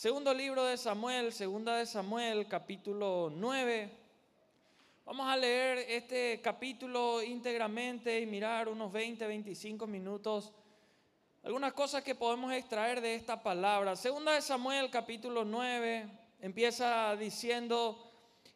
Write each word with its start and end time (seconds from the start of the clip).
Segundo 0.00 0.32
libro 0.32 0.64
de 0.64 0.78
Samuel, 0.78 1.30
segunda 1.30 1.76
de 1.76 1.84
Samuel, 1.84 2.48
capítulo 2.48 3.30
9. 3.36 3.90
Vamos 5.04 5.28
a 5.28 5.36
leer 5.36 5.84
este 5.90 6.40
capítulo 6.40 7.22
íntegramente 7.22 8.18
y 8.18 8.24
mirar 8.24 8.70
unos 8.70 8.90
20, 8.90 9.26
25 9.26 9.86
minutos. 9.86 10.54
Algunas 11.42 11.74
cosas 11.74 12.02
que 12.02 12.14
podemos 12.14 12.50
extraer 12.54 13.02
de 13.02 13.14
esta 13.14 13.42
palabra. 13.42 13.94
Segunda 13.94 14.32
de 14.32 14.40
Samuel, 14.40 14.88
capítulo 14.88 15.44
9, 15.44 16.08
empieza 16.40 17.14
diciendo, 17.16 18.02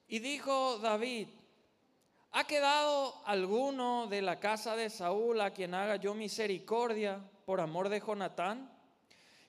y 0.09 0.21
dijo 0.21 0.79
David, 0.79 1.29
¿ha 2.33 2.45
quedado 2.45 3.21
alguno 3.27 4.07
de 4.07 4.23
la 4.23 4.41
casa 4.41 4.77
de 4.77 4.89
Saúl 4.89 5.43
a 5.43 5.51
quien 5.51 5.75
haga 5.75 5.97
yo 5.97 6.15
misericordia 6.15 7.21
por 7.45 7.61
amor 7.61 7.91
de 7.91 8.01
Jonatán? 8.01 8.74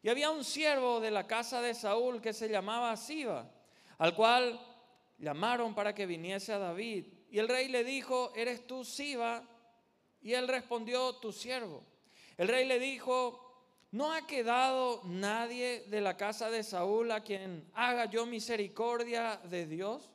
Y 0.06 0.10
había 0.10 0.30
un 0.30 0.44
siervo 0.44 1.00
de 1.00 1.10
la 1.10 1.26
casa 1.26 1.64
de 1.64 1.74
Saúl 1.74 2.22
que 2.22 2.32
se 2.32 2.48
llamaba 2.48 2.96
Siba, 2.96 3.50
al 3.98 4.14
cual 4.14 4.64
llamaron 5.18 5.74
para 5.74 5.96
que 5.96 6.06
viniese 6.06 6.54
a 6.54 6.60
David. 6.60 7.08
Y 7.32 7.40
el 7.40 7.48
rey 7.48 7.70
le 7.70 7.84
dijo, 7.84 8.32
¿eres 8.36 8.68
tú 8.68 8.86
Siba? 8.86 9.42
Y 10.22 10.34
él 10.34 10.48
respondió, 10.48 11.14
tu 11.16 11.34
siervo. 11.34 11.84
El 12.38 12.50
rey 12.50 12.68
le 12.68 12.78
dijo, 12.78 13.64
¿no 13.90 14.14
ha 14.14 14.28
quedado 14.28 15.02
nadie 15.06 15.86
de 15.88 16.02
la 16.02 16.16
casa 16.16 16.52
de 16.52 16.62
Saúl 16.62 17.12
a 17.12 17.24
quien 17.24 17.68
haga 17.74 18.06
yo 18.06 18.28
misericordia 18.28 19.38
de 19.46 19.66
Dios? 19.66 20.12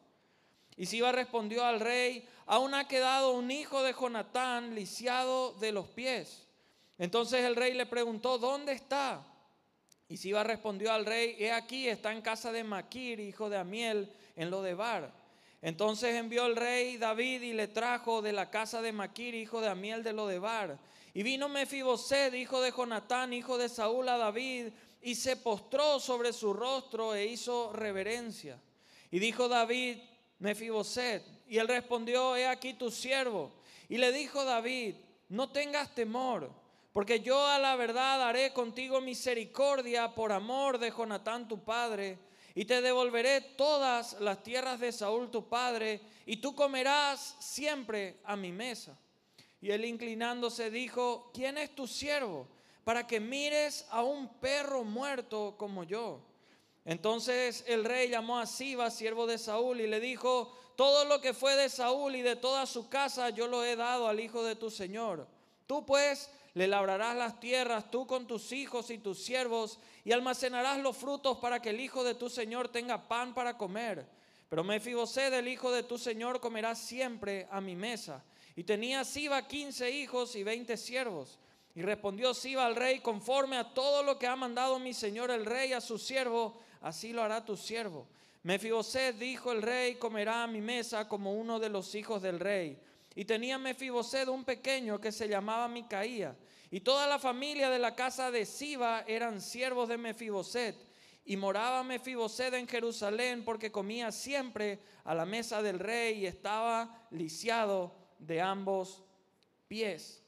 Y 0.77 0.87
Siba 0.87 1.11
respondió 1.11 1.65
al 1.65 1.81
rey, 1.81 2.29
aún 2.47 2.75
ha 2.75 2.87
quedado 2.87 3.33
un 3.33 3.51
hijo 3.51 3.83
de 3.83 3.93
Jonatán 3.93 4.73
lisiado 4.73 5.55
de 5.55 5.73
los 5.73 5.89
pies. 5.89 6.47
Entonces 6.97 7.45
el 7.45 7.57
rey 7.57 7.75
le 7.75 7.87
preguntó, 7.87 8.39
¿dónde 8.39 8.71
está? 8.71 9.27
Y 10.11 10.17
Siba 10.17 10.43
respondió 10.43 10.93
al 10.93 11.07
rey, 11.07 11.37
he 11.39 11.53
aquí, 11.53 11.89
está 11.89 12.11
en 12.11 12.21
casa 12.21 12.51
de 12.51 12.65
Maquir, 12.65 13.21
hijo 13.21 13.49
de 13.49 13.57
Amiel, 13.57 14.13
en 14.35 14.51
lo 14.51 14.61
de 14.61 14.75
Bar. 14.75 15.13
Entonces 15.63 16.17
envió 16.17 16.47
el 16.47 16.57
rey 16.57 16.97
David 16.97 17.43
y 17.43 17.53
le 17.53 17.69
trajo 17.69 18.21
de 18.21 18.33
la 18.33 18.51
casa 18.51 18.83
de 18.83 18.91
Maquir, 18.91 19.37
hijo 19.37 19.61
de 19.61 19.69
Amiel, 19.69 20.03
de 20.03 20.13
lo 20.13 20.27
de 20.27 20.41
Bar. 20.41 20.77
Y 21.15 21.23
vino 21.23 21.49
Mefiboset, 21.49 22.35
hijo 22.35 22.61
de 22.61 22.73
Jonatán, 22.73 23.33
hijo 23.33 23.57
de 23.57 23.69
Saúl, 23.69 24.09
a 24.09 24.19
David, 24.19 24.73
y 25.01 25.15
se 25.15 25.37
postró 25.37 26.01
sobre 26.01 26.33
su 26.33 26.53
rostro 26.53 27.15
e 27.15 27.27
hizo 27.27 27.73
reverencia. 27.73 28.59
Y 29.13 29.21
dijo 29.21 29.47
David, 29.47 29.99
Mefiboset, 30.41 31.23
y 31.47 31.59
él 31.59 31.69
respondió, 31.69 32.35
he 32.35 32.49
aquí 32.49 32.75
tu 32.75 32.91
siervo. 32.91 33.53
Y 33.89 33.99
le 33.99 34.11
dijo 34.11 34.45
David, 34.45 34.97
no 35.29 35.51
tengas 35.51 35.95
temor 35.95 36.51
porque 36.93 37.21
yo 37.21 37.47
a 37.47 37.59
la 37.59 37.77
verdad 37.77 38.23
haré 38.23 38.53
contigo 38.53 39.01
misericordia 39.01 40.15
por 40.15 40.33
amor 40.33 40.79
de 40.79 40.91
Jonatán 40.91 41.47
tu 41.47 41.63
padre, 41.63 42.19
y 42.55 42.65
te 42.65 42.81
devolveré 42.81 43.41
todas 43.41 44.21
las 44.21 44.43
tierras 44.43 44.81
de 44.81 44.91
Saúl 44.91 45.31
tu 45.31 45.49
padre, 45.49 46.01
y 46.27 46.39
tú 46.39 46.55
comerás 46.55 47.37
siempre 47.39 48.19
a 48.25 48.37
mi 48.37 48.51
mesa. 48.51 48.99
Y 49.61 49.71
él 49.71 49.85
inclinándose 49.85 50.71
dijo, 50.71 51.31
¿quién 51.33 51.59
es 51.59 51.75
tu 51.75 51.87
siervo? 51.87 52.49
Para 52.83 53.07
que 53.07 53.21
mires 53.21 53.87
a 53.91 54.03
un 54.03 54.29
perro 54.41 54.85
muerto 54.85 55.55
como 55.59 55.85
yo. 55.85 56.21
Entonces 56.85 57.63
el 57.69 57.85
rey 57.85 58.09
llamó 58.09 58.39
a 58.39 58.47
Siba, 58.47 58.91
siervo 58.91 59.27
de 59.27 59.39
Saúl, 59.39 59.81
y 59.81 59.87
le 59.87 60.01
dijo, 60.01 60.57
todo 60.77 61.05
lo 61.05 61.21
que 61.21 61.35
fue 61.35 61.55
de 61.57 61.69
Saúl 61.69 62.17
y 62.17 62.23
de 62.23 62.37
toda 62.37 62.67
su 62.67 62.89
casa 62.89 63.31
yo 63.31 63.47
lo 63.47 63.63
he 63.65 63.77
dado 63.77 64.09
al 64.09 64.19
hijo 64.19 64.43
de 64.43 64.57
tu 64.57 64.71
señor. 64.71 65.29
Tú 65.67 65.85
pues 65.87 66.31
le 66.55 66.67
labrarás 66.67 67.17
las 67.17 67.39
tierras 67.39 67.91
tú 67.91 68.07
con 68.07 68.27
tus 68.27 68.53
hijos 68.53 68.91
y 68.91 68.99
tus 68.99 69.23
siervos 69.23 69.79
y 70.05 70.13
almacenarás 70.13 70.79
los 70.79 70.97
frutos 70.97 71.39
para 71.39 71.63
que 71.63 71.71
el 71.71 71.81
hijo 71.81 72.03
de 72.03 72.15
tu 72.15 72.29
señor 72.29 72.69
tenga 72.69 73.09
pan 73.09 73.35
para 73.35 73.57
comer. 73.57 74.07
Pero 74.49 74.65
Mefiboset, 74.65 75.33
el 75.33 75.47
hijo 75.47 75.71
de 75.71 75.85
tu 75.85 75.97
señor, 75.97 76.41
comerá 76.41 76.75
siempre 76.75 77.47
a 77.53 77.61
mi 77.61 77.77
mesa. 77.77 78.25
Y 78.57 78.65
tenía 78.65 79.05
Siba 79.05 79.47
quince 79.47 79.91
hijos 79.93 80.35
y 80.35 80.43
veinte 80.43 80.77
siervos. 80.77 81.39
Y 81.77 81.83
respondió 81.83 82.35
Siba 82.35 82.67
al 82.67 82.75
rey, 82.75 82.99
conforme 82.99 83.57
a 83.57 83.73
todo 83.73 84.03
lo 84.03 84.19
que 84.19 84.27
ha 84.27 84.35
mandado 84.35 84.81
mi 84.81 84.93
señor 84.93 85.31
el 85.31 85.47
rey 85.47 85.73
a 85.73 85.81
su 85.81 85.99
siervo, 85.99 86.59
así 86.81 87.13
lo 87.13 87.23
hará 87.23 87.45
tu 87.45 87.57
siervo. 87.57 88.09
Mefiboset, 88.43 89.17
dijo 89.17 89.53
el 89.53 89.63
rey, 89.63 89.95
comerá 89.95 90.43
a 90.43 90.49
mi 90.49 90.61
mesa 90.61 91.07
como 91.07 91.33
uno 91.35 91.61
de 91.61 91.69
los 91.69 91.95
hijos 91.95 92.21
del 92.21 92.41
rey. 92.41 92.77
Y 93.15 93.25
tenía 93.25 93.57
Mefiboset 93.57 94.29
un 94.29 94.45
pequeño 94.45 95.01
que 95.01 95.13
se 95.13 95.29
llamaba 95.29 95.69
Micaía. 95.69 96.35
Y 96.71 96.81
toda 96.81 97.09
la 97.09 97.19
familia 97.19 97.69
de 97.69 97.81
la 97.81 97.97
casa 97.97 98.31
de 98.31 98.47
Siba 98.47 99.05
eran 99.09 99.41
siervos 99.41 99.89
de 99.89 99.99
Mefiboset. 99.99 100.77
Y 101.25 101.37
moraba 101.37 101.83
Mefiboset 101.83 102.55
en 102.55 102.69
Jerusalén 102.69 103.45
porque 103.45 103.73
comía 103.73 104.13
siempre 104.13 104.79
a 105.05 105.15
la 105.15 105.25
mesa 105.25 105.63
del 105.63 105.79
rey 105.79 106.21
y 106.21 106.27
estaba 106.27 107.07
lisiado 107.11 107.93
de 108.19 108.41
ambos 108.41 109.03
pies. 109.67 110.23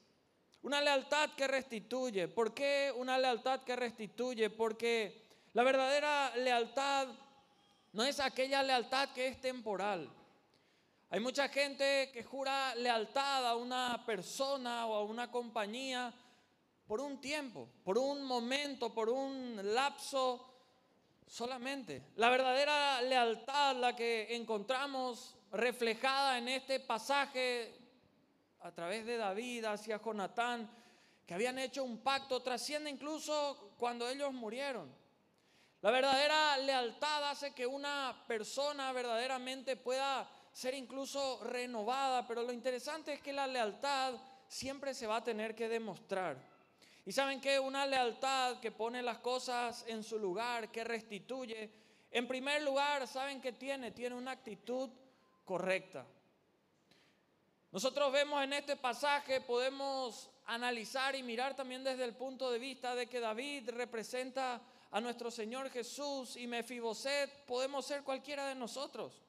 Una 0.61 0.81
lealtad 0.81 1.31
que 1.35 1.47
restituye. 1.47 2.27
¿Por 2.27 2.53
qué 2.53 2.93
una 2.95 3.17
lealtad 3.17 3.63
que 3.63 3.75
restituye? 3.75 4.49
Porque 4.49 5.23
la 5.53 5.63
verdadera 5.63 6.35
lealtad 6.35 7.07
no 7.93 8.03
es 8.03 8.19
aquella 8.19 8.63
lealtad 8.63 9.09
que 9.13 9.27
es 9.27 9.39
temporal. 9.39 10.09
Hay 11.09 11.19
mucha 11.19 11.47
gente 11.47 12.09
que 12.11 12.23
jura 12.23 12.73
lealtad 12.75 13.47
a 13.47 13.55
una 13.55 14.03
persona 14.05 14.87
o 14.87 14.95
a 14.95 15.03
una 15.03 15.29
compañía 15.29 16.13
por 16.87 16.99
un 16.99 17.19
tiempo, 17.21 17.67
por 17.83 17.97
un 17.97 18.23
momento, 18.23 18.93
por 18.93 19.09
un 19.09 19.59
lapso 19.73 20.53
solamente. 21.27 22.03
La 22.15 22.29
verdadera 22.29 23.01
lealtad, 23.01 23.75
la 23.77 23.95
que 23.95 24.35
encontramos 24.35 25.35
reflejada 25.51 26.37
en 26.37 26.49
este 26.49 26.79
pasaje 26.79 27.75
a 28.61 28.71
través 28.71 29.05
de 29.05 29.17
David 29.17 29.65
hacia 29.65 30.01
Jonatán, 30.01 30.69
que 31.25 31.33
habían 31.33 31.59
hecho 31.59 31.83
un 31.83 31.99
pacto, 31.99 32.41
trasciende 32.41 32.89
incluso 32.89 33.73
cuando 33.77 34.07
ellos 34.07 34.33
murieron. 34.33 34.93
La 35.81 35.91
verdadera 35.91 36.57
lealtad 36.57 37.29
hace 37.29 37.53
que 37.53 37.67
una 37.67 38.23
persona 38.27 38.91
verdaderamente 38.93 39.75
pueda 39.75 40.29
ser 40.53 40.75
incluso 40.75 41.43
renovada, 41.43 42.25
pero 42.27 42.43
lo 42.43 42.53
interesante 42.53 43.13
es 43.13 43.21
que 43.21 43.33
la 43.33 43.47
lealtad 43.47 44.15
siempre 44.47 44.93
se 44.93 45.07
va 45.07 45.17
a 45.17 45.23
tener 45.23 45.55
que 45.55 45.67
demostrar. 45.67 46.52
Y 47.05 47.11
saben 47.11 47.41
que 47.41 47.59
una 47.59 47.85
lealtad 47.85 48.59
que 48.59 48.71
pone 48.71 49.01
las 49.01 49.19
cosas 49.19 49.83
en 49.87 50.03
su 50.03 50.17
lugar, 50.17 50.71
que 50.71 50.83
restituye, 50.83 51.69
en 52.11 52.27
primer 52.27 52.61
lugar, 52.61 53.07
¿saben 53.07 53.41
qué 53.41 53.51
tiene? 53.51 53.91
Tiene 53.91 54.15
una 54.15 54.31
actitud 54.31 54.89
correcta. 55.43 56.05
Nosotros 57.71 58.11
vemos 58.11 58.43
en 58.43 58.53
este 58.53 58.75
pasaje, 58.75 59.41
podemos 59.41 60.29
analizar 60.45 61.15
y 61.15 61.23
mirar 61.23 61.55
también 61.55 61.83
desde 61.83 62.03
el 62.03 62.15
punto 62.15 62.51
de 62.51 62.59
vista 62.59 62.95
de 62.95 63.07
que 63.07 63.19
David 63.19 63.69
representa 63.71 64.61
a 64.91 65.01
nuestro 65.01 65.31
Señor 65.31 65.71
Jesús 65.71 66.37
y 66.37 66.45
Mefiboset 66.45 67.45
podemos 67.45 67.83
ser 67.83 68.03
cualquiera 68.03 68.47
de 68.47 68.53
nosotros. 68.53 69.23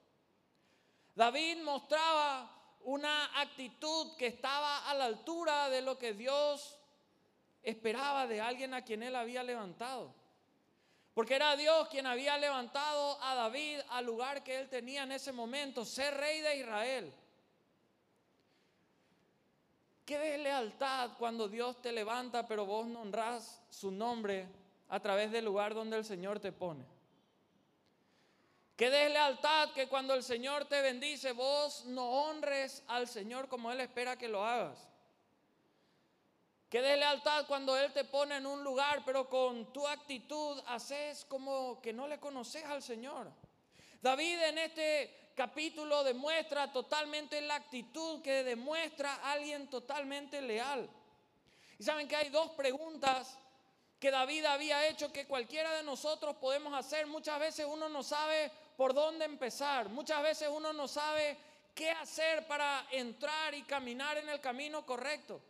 David 1.14 1.62
mostraba 1.62 2.50
una 2.82 3.40
actitud 3.40 4.14
que 4.18 4.26
estaba 4.26 4.90
a 4.90 4.94
la 4.94 5.06
altura 5.06 5.70
de 5.70 5.80
lo 5.80 5.96
que 5.96 6.12
Dios 6.12 6.78
esperaba 7.64 8.26
de 8.26 8.40
alguien 8.40 8.74
a 8.74 8.82
quien 8.82 9.02
él 9.02 9.16
había 9.16 9.42
levantado. 9.42 10.14
Porque 11.14 11.34
era 11.34 11.56
Dios 11.56 11.88
quien 11.88 12.06
había 12.06 12.36
levantado 12.38 13.22
a 13.22 13.34
David 13.34 13.80
al 13.90 14.04
lugar 14.04 14.42
que 14.42 14.58
él 14.58 14.68
tenía 14.68 15.04
en 15.04 15.12
ese 15.12 15.32
momento, 15.32 15.84
ser 15.84 16.14
rey 16.14 16.40
de 16.40 16.56
Israel. 16.58 17.12
Qué 20.04 20.18
deslealtad 20.18 21.12
cuando 21.18 21.48
Dios 21.48 21.80
te 21.80 21.92
levanta, 21.92 22.46
pero 22.46 22.66
vos 22.66 22.86
no 22.86 23.00
honrás 23.00 23.62
su 23.70 23.90
nombre 23.90 24.46
a 24.88 25.00
través 25.00 25.30
del 25.32 25.44
lugar 25.44 25.72
donde 25.72 25.96
el 25.96 26.04
Señor 26.04 26.40
te 26.40 26.52
pone. 26.52 26.84
Qué 28.76 28.90
deslealtad 28.90 29.70
que 29.72 29.88
cuando 29.88 30.14
el 30.14 30.22
Señor 30.24 30.64
te 30.64 30.82
bendice, 30.82 31.32
vos 31.32 31.84
no 31.86 32.10
honres 32.10 32.82
al 32.88 33.06
Señor 33.06 33.48
como 33.48 33.70
Él 33.70 33.80
espera 33.80 34.18
que 34.18 34.28
lo 34.28 34.44
hagas. 34.44 34.88
Qué 36.74 36.82
deslealtad 36.82 37.46
cuando 37.46 37.78
Él 37.78 37.92
te 37.92 38.02
pone 38.02 38.34
en 38.34 38.46
un 38.46 38.64
lugar, 38.64 39.04
pero 39.06 39.28
con 39.28 39.72
tu 39.72 39.86
actitud 39.86 40.60
haces 40.66 41.24
como 41.26 41.80
que 41.80 41.92
no 41.92 42.08
le 42.08 42.18
conoces 42.18 42.64
al 42.64 42.82
Señor. 42.82 43.30
David 44.02 44.42
en 44.42 44.58
este 44.58 45.30
capítulo 45.36 46.02
demuestra 46.02 46.72
totalmente 46.72 47.40
la 47.42 47.54
actitud 47.54 48.20
que 48.22 48.42
demuestra 48.42 49.14
alguien 49.22 49.70
totalmente 49.70 50.42
leal. 50.42 50.90
Y 51.78 51.84
saben 51.84 52.08
que 52.08 52.16
hay 52.16 52.28
dos 52.30 52.50
preguntas 52.56 53.38
que 54.00 54.10
David 54.10 54.44
había 54.46 54.88
hecho 54.88 55.12
que 55.12 55.28
cualquiera 55.28 55.76
de 55.76 55.84
nosotros 55.84 56.34
podemos 56.38 56.74
hacer. 56.74 57.06
Muchas 57.06 57.38
veces 57.38 57.68
uno 57.70 57.88
no 57.88 58.02
sabe 58.02 58.50
por 58.76 58.94
dónde 58.94 59.26
empezar. 59.26 59.90
Muchas 59.90 60.20
veces 60.24 60.48
uno 60.50 60.72
no 60.72 60.88
sabe 60.88 61.38
qué 61.72 61.92
hacer 61.92 62.48
para 62.48 62.84
entrar 62.90 63.54
y 63.54 63.62
caminar 63.62 64.18
en 64.18 64.28
el 64.28 64.40
camino 64.40 64.84
correcto. 64.84 65.40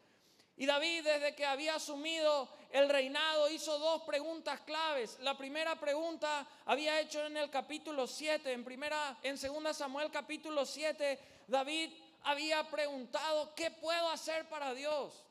Y 0.57 0.67
David, 0.67 1.03
desde 1.03 1.35
que 1.35 1.45
había 1.45 1.75
asumido 1.75 2.49
el 2.71 2.89
reinado, 2.89 3.51
hizo 3.51 3.79
dos 3.79 4.03
preguntas 4.03 4.61
claves. 4.61 5.19
La 5.21 5.37
primera 5.37 5.79
pregunta 5.79 6.47
había 6.67 7.01
hecho 7.01 7.25
en 7.27 7.37
el 7.37 7.51
capítulo 7.51 8.07
7, 8.07 8.53
en 8.53 8.65
primera 8.65 9.19
segunda 9.35 9.75
Samuel 9.75 10.11
capítulo 10.13 10.65
7, 10.65 11.19
David 11.49 11.91
había 12.23 12.63
preguntado, 12.69 13.55
¿qué 13.55 13.71
puedo 13.71 14.09
hacer 14.11 14.49
para 14.49 14.73
Dios? 14.75 15.25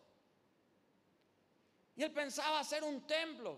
Y 1.96 2.04
él 2.04 2.12
pensaba 2.12 2.60
hacer 2.60 2.84
un 2.84 3.06
templo. 3.08 3.58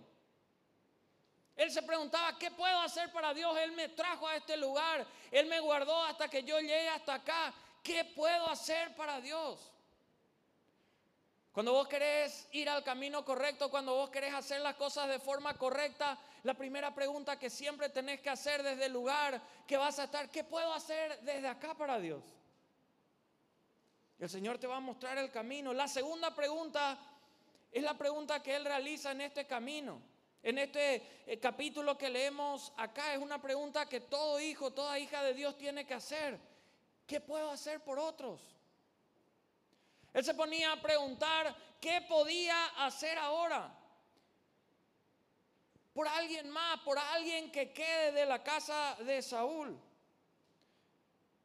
Él 1.55 1.71
se 1.71 1.81
preguntaba, 1.81 2.37
¿qué 2.37 2.51
puedo 2.51 2.79
hacer 2.81 3.11
para 3.11 3.33
Dios? 3.33 3.57
Él 3.57 3.71
me 3.71 3.89
trajo 3.89 4.27
a 4.27 4.35
este 4.35 4.57
lugar, 4.57 5.07
Él 5.31 5.47
me 5.47 5.59
guardó 5.61 6.03
hasta 6.03 6.27
que 6.27 6.43
yo 6.43 6.59
llegue 6.59 6.89
hasta 6.89 7.15
acá. 7.15 7.53
¿Qué 7.81 8.03
puedo 8.03 8.49
hacer 8.49 8.95
para 8.95 9.21
Dios? 9.21 9.71
Cuando 11.55 11.71
vos 11.71 11.87
querés 11.87 12.49
ir 12.51 12.67
al 12.67 12.83
camino 12.83 13.23
correcto, 13.23 13.71
cuando 13.71 13.95
vos 13.95 14.09
querés 14.09 14.33
hacer 14.33 14.59
las 14.59 14.75
cosas 14.75 15.07
de 15.07 15.19
forma 15.19 15.57
correcta, 15.57 16.19
la 16.43 16.53
primera 16.53 16.93
pregunta 16.93 17.39
que 17.39 17.49
siempre 17.49 17.87
tenés 17.87 18.19
que 18.19 18.29
hacer 18.29 18.61
desde 18.61 18.87
el 18.87 18.91
lugar 18.91 19.41
que 19.65 19.77
vas 19.77 19.97
a 19.99 20.03
estar, 20.03 20.29
¿qué 20.29 20.43
puedo 20.43 20.73
hacer 20.73 21.17
desde 21.21 21.47
acá 21.47 21.73
para 21.73 21.97
Dios? 21.97 22.21
El 24.19 24.29
Señor 24.29 24.57
te 24.57 24.67
va 24.67 24.75
a 24.75 24.81
mostrar 24.81 25.17
el 25.17 25.31
camino. 25.31 25.73
La 25.73 25.87
segunda 25.87 26.35
pregunta 26.35 26.99
es 27.71 27.81
la 27.81 27.97
pregunta 27.97 28.43
que 28.43 28.53
Él 28.53 28.65
realiza 28.65 29.11
en 29.11 29.21
este 29.21 29.47
camino. 29.47 30.01
En 30.43 30.57
este 30.57 31.23
eh, 31.25 31.39
capítulo 31.39 31.97
que 31.97 32.09
leemos 32.09 32.73
acá 32.75 33.13
es 33.13 33.19
una 33.21 33.41
pregunta 33.41 33.85
que 33.85 34.01
todo 34.01 34.41
hijo, 34.41 34.73
toda 34.73 34.99
hija 34.99 35.23
de 35.23 35.33
Dios 35.33 35.57
tiene 35.57 35.87
que 35.87 35.93
hacer. 35.93 36.37
¿Qué 37.07 37.21
puedo 37.21 37.49
hacer 37.49 37.81
por 37.81 37.97
otros? 37.97 38.54
Él 40.15 40.23
se 40.23 40.33
ponía 40.33 40.71
a 40.71 40.81
preguntar 40.81 41.53
qué 41.81 41.99
podía 42.07 42.67
hacer 42.85 43.17
ahora. 43.17 43.69
Por 45.91 46.07
alguien 46.07 46.49
más, 46.49 46.79
por 46.85 46.97
alguien 46.97 47.51
que 47.51 47.73
quede 47.73 48.13
de 48.13 48.25
la 48.25 48.41
casa 48.41 48.95
de 49.03 49.21
Saúl. 49.21 49.77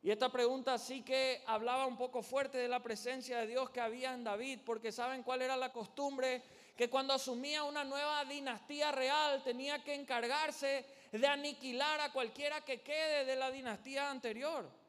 Y 0.03 0.13
esta 0.13 0.31
pregunta 0.31 0.79
sí 0.79 1.03
que 1.03 1.43
hablaba 1.49 1.85
un 1.85 1.97
poco 1.97 2.23
fuerte 2.23 2.59
de 2.59 2.69
la 2.69 2.81
presencia 2.81 3.41
de 3.41 3.49
Dios 3.49 3.71
que 3.71 3.81
había 3.81 4.15
en 4.15 4.23
David, 4.23 4.61
porque 4.65 4.93
saben 4.93 5.25
cuál 5.25 5.43
era 5.43 5.57
la 5.57 5.73
costumbre, 5.73 6.41
que 6.77 6.89
cuando 6.89 7.13
asumía 7.13 7.65
una 7.65 7.83
nueva 7.83 8.25
dinastía 8.25 8.93
real 8.93 9.43
tenía 9.43 9.83
que 9.83 9.95
encargarse 9.95 10.87
de 11.11 11.27
aniquilar 11.27 12.01
a 12.03 12.13
cualquiera 12.13 12.61
que 12.61 12.83
quede 12.83 13.25
de 13.25 13.35
la 13.35 13.51
dinastía 13.51 14.09
anterior. 14.13 14.80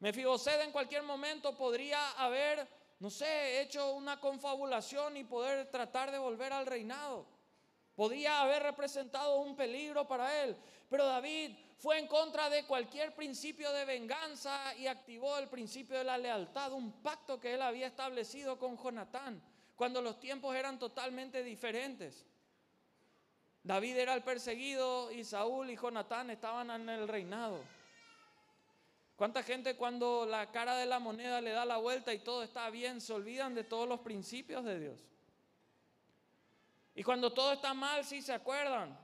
Mefiboset 0.00 0.60
en 0.62 0.72
cualquier 0.72 1.02
momento 1.02 1.56
podría 1.56 2.12
haber, 2.12 2.68
no 3.00 3.10
sé, 3.10 3.62
hecho 3.62 3.92
una 3.92 4.20
confabulación 4.20 5.16
y 5.16 5.24
poder 5.24 5.70
tratar 5.70 6.10
de 6.10 6.18
volver 6.18 6.52
al 6.52 6.66
reinado. 6.66 7.26
Podría 7.94 8.42
haber 8.42 8.62
representado 8.62 9.38
un 9.38 9.56
peligro 9.56 10.06
para 10.06 10.42
él. 10.42 10.54
Pero 10.90 11.06
David 11.06 11.56
fue 11.78 11.98
en 11.98 12.06
contra 12.06 12.48
de 12.50 12.64
cualquier 12.64 13.14
principio 13.14 13.72
de 13.72 13.84
venganza 13.84 14.74
y 14.76 14.86
activó 14.86 15.38
el 15.38 15.48
principio 15.48 15.96
de 15.96 16.04
la 16.04 16.18
lealtad, 16.18 16.72
un 16.72 17.02
pacto 17.02 17.40
que 17.40 17.54
él 17.54 17.62
había 17.62 17.86
establecido 17.86 18.58
con 18.58 18.76
Jonatán, 18.76 19.42
cuando 19.74 20.00
los 20.00 20.20
tiempos 20.20 20.54
eran 20.54 20.78
totalmente 20.78 21.42
diferentes. 21.42 22.26
David 23.62 23.96
era 23.96 24.14
el 24.14 24.22
perseguido 24.22 25.10
y 25.10 25.24
Saúl 25.24 25.70
y 25.70 25.76
Jonatán 25.76 26.30
estaban 26.30 26.70
en 26.70 26.88
el 26.88 27.08
reinado. 27.08 27.60
¿Cuánta 29.16 29.42
gente 29.42 29.76
cuando 29.76 30.26
la 30.26 30.50
cara 30.52 30.76
de 30.76 30.84
la 30.84 30.98
moneda 30.98 31.40
le 31.40 31.50
da 31.50 31.64
la 31.64 31.78
vuelta 31.78 32.12
y 32.12 32.18
todo 32.18 32.42
está 32.42 32.68
bien, 32.68 33.00
se 33.00 33.14
olvidan 33.14 33.54
de 33.54 33.64
todos 33.64 33.88
los 33.88 34.00
principios 34.00 34.62
de 34.62 34.78
Dios? 34.78 35.00
Y 36.94 37.02
cuando 37.02 37.32
todo 37.32 37.54
está 37.54 37.72
mal, 37.72 38.04
sí 38.04 38.20
se 38.20 38.34
acuerdan. 38.34 38.98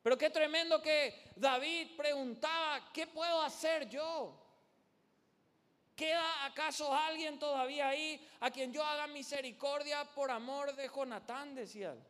Pero 0.00 0.16
qué 0.16 0.30
tremendo 0.30 0.80
que 0.80 1.32
David 1.34 1.96
preguntaba, 1.96 2.92
¿qué 2.92 3.08
puedo 3.08 3.42
hacer 3.42 3.88
yo? 3.88 4.40
¿Queda 5.96 6.44
acaso 6.44 6.92
alguien 6.94 7.38
todavía 7.38 7.88
ahí 7.88 8.24
a 8.40 8.50
quien 8.50 8.72
yo 8.72 8.84
haga 8.84 9.06
misericordia 9.08 10.04
por 10.04 10.30
amor 10.30 10.74
de 10.74 10.88
Jonatán? 10.88 11.54
Decía 11.54 11.92
él. 11.92 12.02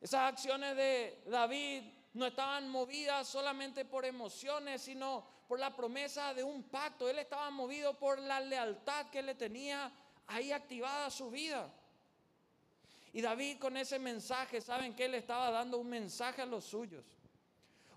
Esas 0.00 0.32
acciones 0.32 0.76
de 0.76 1.22
David 1.26 1.82
no 2.16 2.26
estaban 2.26 2.68
movidas 2.68 3.28
solamente 3.28 3.84
por 3.84 4.04
emociones, 4.04 4.82
sino 4.82 5.26
por 5.46 5.60
la 5.60 5.76
promesa 5.76 6.32
de 6.32 6.42
un 6.42 6.62
pacto. 6.64 7.08
Él 7.08 7.18
estaba 7.18 7.50
movido 7.50 7.98
por 7.98 8.18
la 8.18 8.40
lealtad 8.40 9.10
que 9.10 9.22
le 9.22 9.34
tenía 9.34 9.92
ahí 10.26 10.50
activada 10.50 11.10
su 11.10 11.30
vida. 11.30 11.70
Y 13.12 13.20
David 13.20 13.58
con 13.58 13.76
ese 13.76 13.98
mensaje, 13.98 14.60
¿saben 14.60 14.94
que 14.94 15.04
Él 15.04 15.14
estaba 15.14 15.50
dando 15.50 15.78
un 15.78 15.88
mensaje 15.88 16.42
a 16.42 16.46
los 16.46 16.64
suyos. 16.64 17.04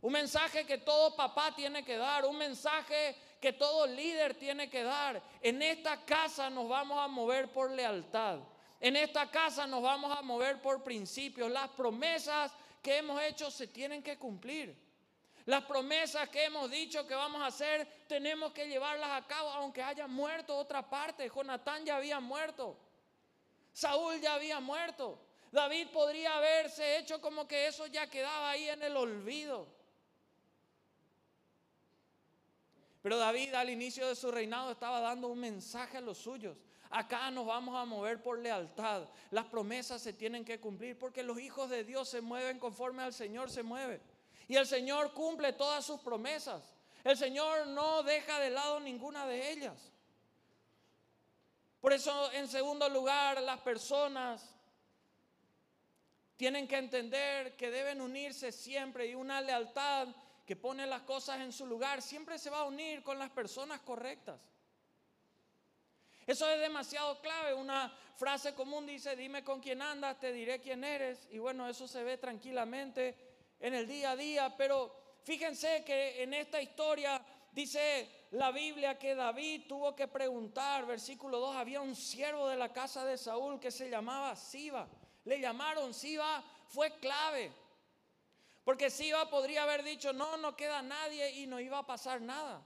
Un 0.01 0.13
mensaje 0.13 0.65
que 0.65 0.77
todo 0.77 1.15
papá 1.15 1.53
tiene 1.55 1.83
que 1.83 1.97
dar, 1.97 2.25
un 2.25 2.37
mensaje 2.37 3.15
que 3.41 3.53
todo 3.53 3.85
líder 3.85 4.33
tiene 4.35 4.69
que 4.69 4.83
dar. 4.83 5.21
En 5.41 5.61
esta 5.61 6.05
casa 6.05 6.49
nos 6.49 6.69
vamos 6.69 6.99
a 6.99 7.07
mover 7.07 7.51
por 7.51 7.71
lealtad. 7.71 8.39
En 8.79 8.95
esta 8.95 9.29
casa 9.29 9.67
nos 9.67 9.81
vamos 9.81 10.17
a 10.17 10.21
mover 10.21 10.61
por 10.61 10.83
principios. 10.83 11.51
Las 11.51 11.69
promesas 11.69 12.53
que 12.81 12.97
hemos 12.97 13.21
hecho 13.21 13.51
se 13.51 13.67
tienen 13.67 14.01
que 14.01 14.17
cumplir. 14.17 14.75
Las 15.45 15.63
promesas 15.63 16.29
que 16.29 16.45
hemos 16.45 16.69
dicho 16.69 17.07
que 17.07 17.15
vamos 17.15 17.41
a 17.41 17.47
hacer, 17.47 17.87
tenemos 18.07 18.51
que 18.53 18.67
llevarlas 18.67 19.09
a 19.11 19.25
cabo, 19.25 19.49
aunque 19.49 19.81
haya 19.81 20.07
muerto 20.07 20.55
otra 20.55 20.87
parte. 20.87 21.29
Jonatán 21.29 21.85
ya 21.85 21.97
había 21.97 22.19
muerto. 22.19 22.77
Saúl 23.73 24.19
ya 24.21 24.35
había 24.35 24.59
muerto. 24.59 25.19
David 25.51 25.87
podría 25.91 26.37
haberse 26.37 26.99
hecho 26.99 27.19
como 27.19 27.47
que 27.47 27.67
eso 27.67 27.87
ya 27.87 28.07
quedaba 28.07 28.51
ahí 28.51 28.69
en 28.69 28.83
el 28.83 28.95
olvido. 28.95 29.67
Pero 33.01 33.17
David 33.17 33.53
al 33.55 33.69
inicio 33.69 34.07
de 34.07 34.15
su 34.15 34.29
reinado 34.29 34.71
estaba 34.71 34.99
dando 34.99 35.29
un 35.29 35.39
mensaje 35.39 35.97
a 35.97 36.01
los 36.01 36.17
suyos. 36.17 36.57
Acá 36.89 37.29
nos 37.29 37.45
vamos 37.45 37.75
a 37.75 37.85
mover 37.85 38.21
por 38.23 38.39
lealtad. 38.39 39.07
Las 39.29 39.45
promesas 39.45 40.01
se 40.01 40.13
tienen 40.13 40.43
que 40.43 40.59
cumplir 40.59 40.97
porque 40.97 41.21
los 41.21 41.39
hijos 41.39 41.69
de 41.69 41.83
Dios 41.83 42.09
se 42.09 42.21
mueven 42.21 42.57
conforme 42.57 43.03
al 43.03 43.13
Señor 43.13 43.51
se 43.51 43.61
mueve. 43.61 44.01
Y 44.47 44.55
el 44.55 44.65
Señor 44.65 45.13
cumple 45.13 45.53
todas 45.53 45.85
sus 45.85 45.99
promesas. 45.99 46.73
El 47.03 47.15
Señor 47.15 47.67
no 47.67 48.01
deja 48.01 48.39
de 48.39 48.49
lado 48.49 48.79
ninguna 48.79 49.27
de 49.27 49.51
ellas. 49.51 49.91
Por 51.79 51.93
eso, 51.93 52.31
en 52.33 52.47
segundo 52.47 52.89
lugar, 52.89 53.41
las 53.41 53.59
personas 53.59 54.55
tienen 56.35 56.67
que 56.67 56.77
entender 56.77 57.55
que 57.55 57.69
deben 57.69 58.01
unirse 58.01 58.51
siempre 58.51 59.07
y 59.07 59.13
una 59.13 59.41
lealtad 59.41 60.07
que 60.45 60.55
pone 60.55 60.87
las 60.87 61.03
cosas 61.03 61.41
en 61.41 61.53
su 61.53 61.67
lugar 61.67 62.01
siempre 62.01 62.39
se 62.39 62.49
va 62.49 62.61
a 62.61 62.63
unir 62.63 63.03
con 63.03 63.19
las 63.19 63.29
personas 63.29 63.81
correctas. 63.81 64.39
Eso 66.29 66.47
es 66.47 66.59
demasiado 66.59 67.19
clave. 67.21 67.55
Una 67.55 67.91
frase 68.15 68.53
común 68.53 68.85
dice, 68.85 69.15
dime 69.15 69.43
con 69.43 69.59
quién 69.59 69.81
andas, 69.81 70.19
te 70.19 70.31
diré 70.31 70.61
quién 70.61 70.83
eres. 70.83 71.27
Y 71.31 71.39
bueno, 71.39 71.67
eso 71.67 71.87
se 71.87 72.03
ve 72.03 72.19
tranquilamente 72.19 73.15
en 73.59 73.73
el 73.73 73.87
día 73.87 74.11
a 74.11 74.15
día. 74.15 74.55
Pero 74.55 74.95
fíjense 75.23 75.83
que 75.83 76.21
en 76.21 76.35
esta 76.35 76.61
historia 76.61 77.19
dice 77.51 78.27
la 78.29 78.51
Biblia 78.51 78.99
que 78.99 79.15
David 79.15 79.63
tuvo 79.67 79.95
que 79.95 80.07
preguntar, 80.07 80.85
versículo 80.85 81.39
2, 81.39 81.55
había 81.55 81.81
un 81.81 81.95
siervo 81.95 82.47
de 82.47 82.57
la 82.57 82.71
casa 82.71 83.03
de 83.05 83.17
Saúl 83.17 83.59
que 83.59 83.71
se 83.71 83.89
llamaba 83.89 84.35
Siba. 84.35 84.87
Le 85.25 85.39
llamaron 85.39 85.95
Siba, 85.95 86.43
fue 86.67 86.91
clave. 86.99 87.51
Porque 88.63 88.91
Siba 88.91 89.31
podría 89.31 89.63
haber 89.63 89.81
dicho, 89.81 90.13
no, 90.13 90.37
no 90.37 90.55
queda 90.55 90.83
nadie 90.83 91.31
y 91.39 91.47
no 91.47 91.59
iba 91.59 91.79
a 91.79 91.87
pasar 91.87 92.21
nada. 92.21 92.61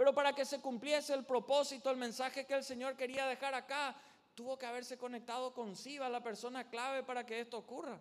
Pero 0.00 0.14
para 0.14 0.32
que 0.32 0.46
se 0.46 0.62
cumpliese 0.62 1.12
el 1.12 1.26
propósito, 1.26 1.90
el 1.90 1.98
mensaje 1.98 2.46
que 2.46 2.54
el 2.54 2.64
Señor 2.64 2.96
quería 2.96 3.26
dejar 3.26 3.52
acá, 3.52 3.94
tuvo 4.34 4.56
que 4.56 4.64
haberse 4.64 4.96
conectado 4.96 5.52
con 5.52 5.76
Siba, 5.76 6.08
la 6.08 6.22
persona 6.22 6.70
clave 6.70 7.02
para 7.02 7.26
que 7.26 7.38
esto 7.38 7.58
ocurra. 7.58 8.00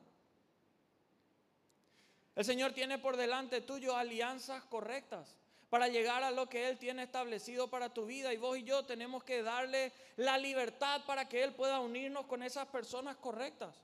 El 2.37 2.45
Señor 2.45 2.71
tiene 2.71 2.99
por 2.99 3.17
delante 3.17 3.59
tuyo 3.59 3.97
alianzas 3.97 4.63
correctas 4.63 5.35
para 5.69 5.89
llegar 5.89 6.23
a 6.23 6.31
lo 6.31 6.47
que 6.47 6.69
Él 6.69 6.77
tiene 6.77 7.03
establecido 7.03 7.69
para 7.69 7.93
tu 7.93 8.05
vida. 8.05 8.33
Y 8.33 8.37
vos 8.37 8.57
y 8.57 8.63
yo 8.63 8.85
tenemos 8.85 9.25
que 9.25 9.43
darle 9.43 9.91
la 10.15 10.37
libertad 10.37 11.01
para 11.05 11.27
que 11.27 11.43
Él 11.43 11.53
pueda 11.53 11.81
unirnos 11.81 12.27
con 12.27 12.43
esas 12.43 12.69
personas 12.69 13.17
correctas. 13.17 13.75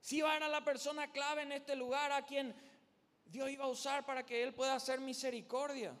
Siba 0.00 0.36
era 0.36 0.48
la 0.48 0.64
persona 0.64 1.12
clave 1.12 1.42
en 1.42 1.52
este 1.52 1.76
lugar 1.76 2.10
a 2.10 2.26
quien 2.26 2.52
Dios 3.24 3.50
iba 3.50 3.66
a 3.66 3.68
usar 3.68 4.04
para 4.04 4.26
que 4.26 4.42
Él 4.42 4.52
pueda 4.52 4.74
hacer 4.74 4.98
misericordia. 4.98 5.94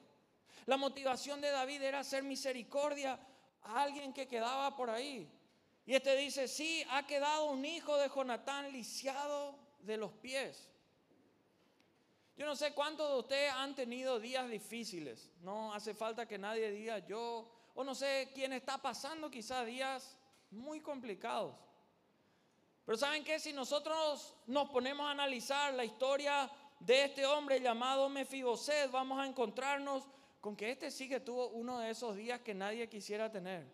La 0.68 0.76
motivación 0.76 1.40
de 1.40 1.50
David 1.50 1.80
era 1.80 2.00
hacer 2.00 2.22
misericordia 2.22 3.18
a 3.62 3.82
alguien 3.82 4.12
que 4.12 4.28
quedaba 4.28 4.76
por 4.76 4.90
ahí. 4.90 5.26
Y 5.86 5.94
este 5.94 6.14
dice, 6.14 6.46
sí, 6.46 6.84
ha 6.90 7.06
quedado 7.06 7.46
un 7.46 7.64
hijo 7.64 7.96
de 7.96 8.10
Jonatán 8.10 8.70
lisiado 8.70 9.58
de 9.78 9.96
los 9.96 10.12
pies. 10.12 10.70
Yo 12.36 12.44
no 12.44 12.54
sé 12.54 12.74
cuántos 12.74 13.10
de 13.10 13.18
ustedes 13.18 13.50
han 13.50 13.74
tenido 13.74 14.20
días 14.20 14.46
difíciles. 14.50 15.32
No 15.40 15.72
hace 15.72 15.94
falta 15.94 16.28
que 16.28 16.36
nadie 16.36 16.70
diga 16.70 16.98
yo 16.98 17.50
o 17.74 17.82
no 17.82 17.94
sé 17.94 18.30
quién 18.34 18.52
está 18.52 18.76
pasando 18.76 19.30
quizá 19.30 19.64
días 19.64 20.18
muy 20.50 20.82
complicados. 20.82 21.56
Pero 22.84 22.98
¿saben 22.98 23.24
qué? 23.24 23.40
Si 23.40 23.54
nosotros 23.54 24.34
nos 24.46 24.68
ponemos 24.68 25.06
a 25.06 25.12
analizar 25.12 25.72
la 25.72 25.86
historia 25.86 26.50
de 26.78 27.04
este 27.04 27.24
hombre 27.24 27.58
llamado 27.58 28.10
Mefiboset, 28.10 28.90
vamos 28.90 29.18
a 29.18 29.26
encontrarnos 29.26 30.06
con 30.40 30.56
que 30.56 30.70
este 30.70 30.90
sí 30.90 31.08
que 31.08 31.20
tuvo 31.20 31.48
uno 31.48 31.78
de 31.78 31.90
esos 31.90 32.16
días 32.16 32.40
que 32.40 32.54
nadie 32.54 32.88
quisiera 32.88 33.30
tener. 33.30 33.66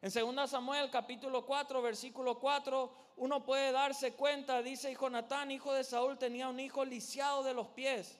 En 0.00 0.12
2 0.12 0.50
Samuel 0.50 0.90
capítulo 0.90 1.44
4, 1.44 1.82
versículo 1.82 2.38
4, 2.38 2.92
uno 3.16 3.44
puede 3.44 3.72
darse 3.72 4.14
cuenta, 4.14 4.62
dice 4.62 4.94
Jonatán, 4.94 5.50
hijo 5.50 5.72
de 5.72 5.82
Saúl, 5.82 6.18
tenía 6.18 6.48
un 6.48 6.60
hijo 6.60 6.84
lisiado 6.84 7.42
de 7.42 7.54
los 7.54 7.68
pies. 7.68 8.18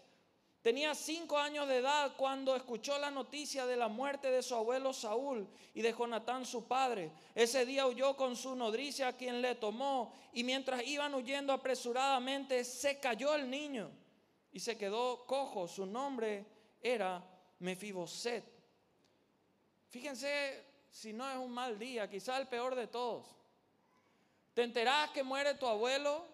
Tenía 0.60 0.92
cinco 0.96 1.38
años 1.38 1.68
de 1.68 1.76
edad 1.76 2.14
cuando 2.16 2.56
escuchó 2.56 2.98
la 2.98 3.12
noticia 3.12 3.64
de 3.64 3.76
la 3.76 3.86
muerte 3.86 4.28
de 4.28 4.42
su 4.42 4.56
abuelo 4.56 4.92
Saúl 4.92 5.48
y 5.72 5.82
de 5.82 5.92
Jonatán 5.92 6.44
su 6.44 6.66
padre. 6.66 7.12
Ese 7.36 7.64
día 7.64 7.86
huyó 7.86 8.16
con 8.16 8.34
su 8.34 8.56
nodriza 8.56 9.08
a 9.08 9.16
quien 9.16 9.40
le 9.40 9.54
tomó 9.54 10.12
y 10.32 10.42
mientras 10.42 10.84
iban 10.84 11.14
huyendo 11.14 11.52
apresuradamente 11.52 12.64
se 12.64 12.98
cayó 12.98 13.36
el 13.36 13.48
niño 13.48 13.88
y 14.50 14.58
se 14.58 14.76
quedó 14.76 15.24
cojo. 15.26 15.68
Su 15.68 15.86
nombre 15.86 16.44
era 16.82 17.22
Mefiboset. 17.60 18.44
Fíjense 19.88 20.64
si 20.90 21.12
no 21.12 21.28
es 21.30 21.36
un 21.36 21.52
mal 21.52 21.78
día, 21.78 22.08
quizá 22.08 22.38
el 22.38 22.48
peor 22.48 22.74
de 22.74 22.86
todos. 22.86 23.26
Te 24.54 24.62
enterás 24.62 25.10
que 25.10 25.22
muere 25.22 25.54
tu 25.54 25.66
abuelo, 25.66 26.26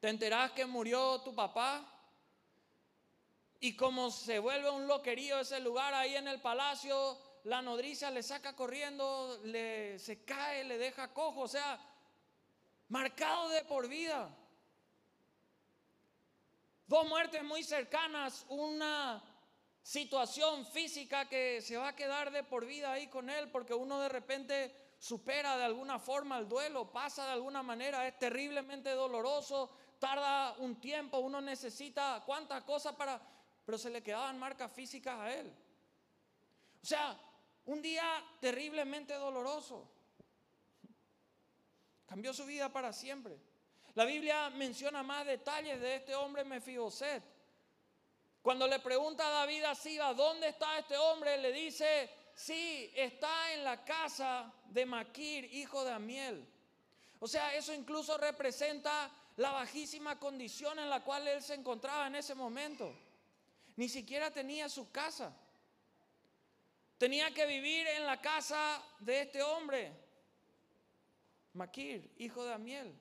te 0.00 0.08
enterás 0.08 0.52
que 0.52 0.66
murió 0.66 1.20
tu 1.20 1.34
papá 1.34 1.86
y 3.60 3.76
como 3.76 4.10
se 4.10 4.38
vuelve 4.38 4.70
un 4.70 4.88
loquerío 4.88 5.38
ese 5.38 5.60
lugar 5.60 5.94
ahí 5.94 6.16
en 6.16 6.26
el 6.26 6.40
palacio, 6.40 7.18
la 7.44 7.62
nodriza 7.62 8.10
le 8.10 8.22
saca 8.22 8.56
corriendo, 8.56 9.40
le, 9.44 9.98
se 9.98 10.24
cae, 10.24 10.64
le 10.64 10.78
deja 10.78 11.12
cojo, 11.12 11.42
o 11.42 11.48
sea, 11.48 11.78
marcado 12.88 13.48
de 13.50 13.62
por 13.64 13.88
vida. 13.88 14.34
Dos 16.92 17.08
muertes 17.08 17.42
muy 17.42 17.64
cercanas, 17.64 18.44
una 18.50 19.24
situación 19.82 20.66
física 20.66 21.26
que 21.26 21.62
se 21.62 21.78
va 21.78 21.88
a 21.88 21.96
quedar 21.96 22.30
de 22.30 22.44
por 22.44 22.66
vida 22.66 22.92
ahí 22.92 23.06
con 23.06 23.30
él, 23.30 23.50
porque 23.50 23.72
uno 23.72 23.98
de 23.98 24.10
repente 24.10 24.76
supera 24.98 25.56
de 25.56 25.64
alguna 25.64 25.98
forma 25.98 26.36
el 26.36 26.50
duelo, 26.50 26.92
pasa 26.92 27.24
de 27.24 27.32
alguna 27.32 27.62
manera, 27.62 28.06
es 28.06 28.18
terriblemente 28.18 28.90
doloroso, 28.90 29.74
tarda 29.98 30.52
un 30.58 30.82
tiempo, 30.82 31.16
uno 31.20 31.40
necesita 31.40 32.22
cuántas 32.26 32.62
cosas 32.64 32.94
para 32.94 33.18
pero 33.64 33.78
se 33.78 33.88
le 33.88 34.02
quedaban 34.02 34.38
marcas 34.38 34.70
físicas 34.70 35.18
a 35.18 35.34
él. 35.34 35.50
O 36.82 36.84
sea, 36.84 37.18
un 37.64 37.80
día 37.80 38.04
terriblemente 38.38 39.14
doloroso. 39.14 39.90
Cambió 42.04 42.34
su 42.34 42.44
vida 42.44 42.70
para 42.70 42.92
siempre. 42.92 43.40
La 43.94 44.04
Biblia 44.06 44.48
menciona 44.50 45.02
más 45.02 45.26
detalles 45.26 45.80
de 45.80 45.96
este 45.96 46.14
hombre 46.14 46.44
Mefiboset. 46.44 47.22
Cuando 48.40 48.66
le 48.66 48.78
pregunta 48.80 49.26
a 49.26 49.30
David 49.30 49.64
a 49.64 49.74
Siba, 49.74 50.14
¿dónde 50.14 50.48
está 50.48 50.78
este 50.78 50.96
hombre? 50.96 51.36
Le 51.38 51.52
dice, 51.52 52.10
sí, 52.34 52.90
está 52.96 53.52
en 53.52 53.64
la 53.64 53.84
casa 53.84 54.52
de 54.66 54.86
Maquir, 54.86 55.44
hijo 55.54 55.84
de 55.84 55.92
Amiel. 55.92 56.46
O 57.20 57.28
sea, 57.28 57.54
eso 57.54 57.72
incluso 57.72 58.16
representa 58.16 59.10
la 59.36 59.50
bajísima 59.50 60.18
condición 60.18 60.78
en 60.78 60.90
la 60.90 61.04
cual 61.04 61.28
él 61.28 61.42
se 61.42 61.54
encontraba 61.54 62.06
en 62.06 62.16
ese 62.16 62.34
momento. 62.34 62.92
Ni 63.76 63.88
siquiera 63.88 64.30
tenía 64.32 64.68
su 64.68 64.90
casa. 64.90 65.32
Tenía 66.98 67.32
que 67.32 67.46
vivir 67.46 67.86
en 67.86 68.06
la 68.06 68.20
casa 68.20 68.82
de 69.00 69.22
este 69.22 69.42
hombre, 69.42 69.92
Maquir, 71.52 72.12
hijo 72.18 72.44
de 72.44 72.52
Amiel. 72.54 72.98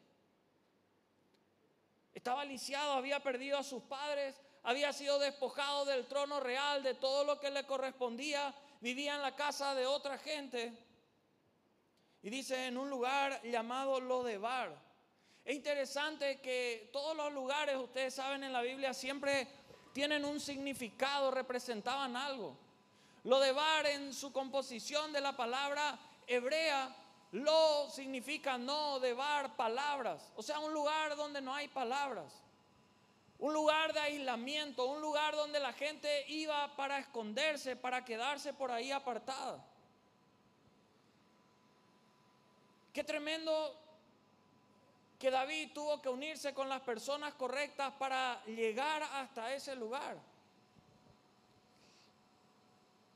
Estaba 2.13 2.45
lisiado, 2.45 2.93
había 2.93 3.21
perdido 3.21 3.57
a 3.57 3.63
sus 3.63 3.83
padres, 3.83 4.39
había 4.63 4.93
sido 4.93 5.17
despojado 5.19 5.85
del 5.85 6.07
trono 6.07 6.39
real, 6.39 6.83
de 6.83 6.93
todo 6.93 7.23
lo 7.23 7.39
que 7.39 7.49
le 7.49 7.65
correspondía, 7.65 8.53
vivía 8.79 9.15
en 9.15 9.21
la 9.21 9.35
casa 9.35 9.73
de 9.73 9.85
otra 9.85 10.17
gente. 10.17 10.73
Y 12.21 12.29
dice 12.29 12.67
en 12.67 12.77
un 12.77 12.89
lugar 12.89 13.41
llamado 13.43 13.99
Lodebar. 13.99 14.91
Es 15.43 15.55
interesante 15.55 16.39
que 16.39 16.89
todos 16.93 17.15
los 17.15 17.33
lugares, 17.33 17.75
ustedes 17.77 18.13
saben, 18.13 18.43
en 18.43 18.53
la 18.53 18.61
Biblia 18.61 18.93
siempre 18.93 19.47
tienen 19.93 20.23
un 20.23 20.39
significado, 20.39 21.31
representaban 21.31 22.15
algo. 22.15 22.55
Lo 23.23 23.39
de 23.39 23.51
bar 23.51 23.85
en 23.87 24.13
su 24.13 24.31
composición 24.31 25.11
de 25.11 25.21
la 25.21 25.35
palabra 25.35 25.97
hebrea, 26.27 26.95
lo 27.31 27.89
significa 27.89 28.57
no, 28.57 28.99
de 28.99 29.13
bar, 29.13 29.55
palabras. 29.55 30.31
O 30.35 30.43
sea, 30.43 30.59
un 30.59 30.73
lugar 30.73 31.15
donde 31.15 31.41
no 31.41 31.53
hay 31.53 31.67
palabras. 31.67 32.43
Un 33.39 33.53
lugar 33.53 33.93
de 33.93 33.99
aislamiento, 33.99 34.85
un 34.85 35.01
lugar 35.01 35.35
donde 35.35 35.59
la 35.59 35.73
gente 35.73 36.25
iba 36.27 36.75
para 36.75 36.99
esconderse, 36.99 37.75
para 37.75 38.03
quedarse 38.03 38.53
por 38.53 38.69
ahí 38.71 38.91
apartada. 38.91 39.65
Qué 42.93 43.03
tremendo 43.03 43.75
que 45.17 45.31
David 45.31 45.71
tuvo 45.73 46.01
que 46.01 46.09
unirse 46.09 46.53
con 46.53 46.67
las 46.67 46.81
personas 46.81 47.33
correctas 47.35 47.93
para 47.93 48.43
llegar 48.45 49.01
hasta 49.03 49.53
ese 49.53 49.75
lugar. 49.75 50.17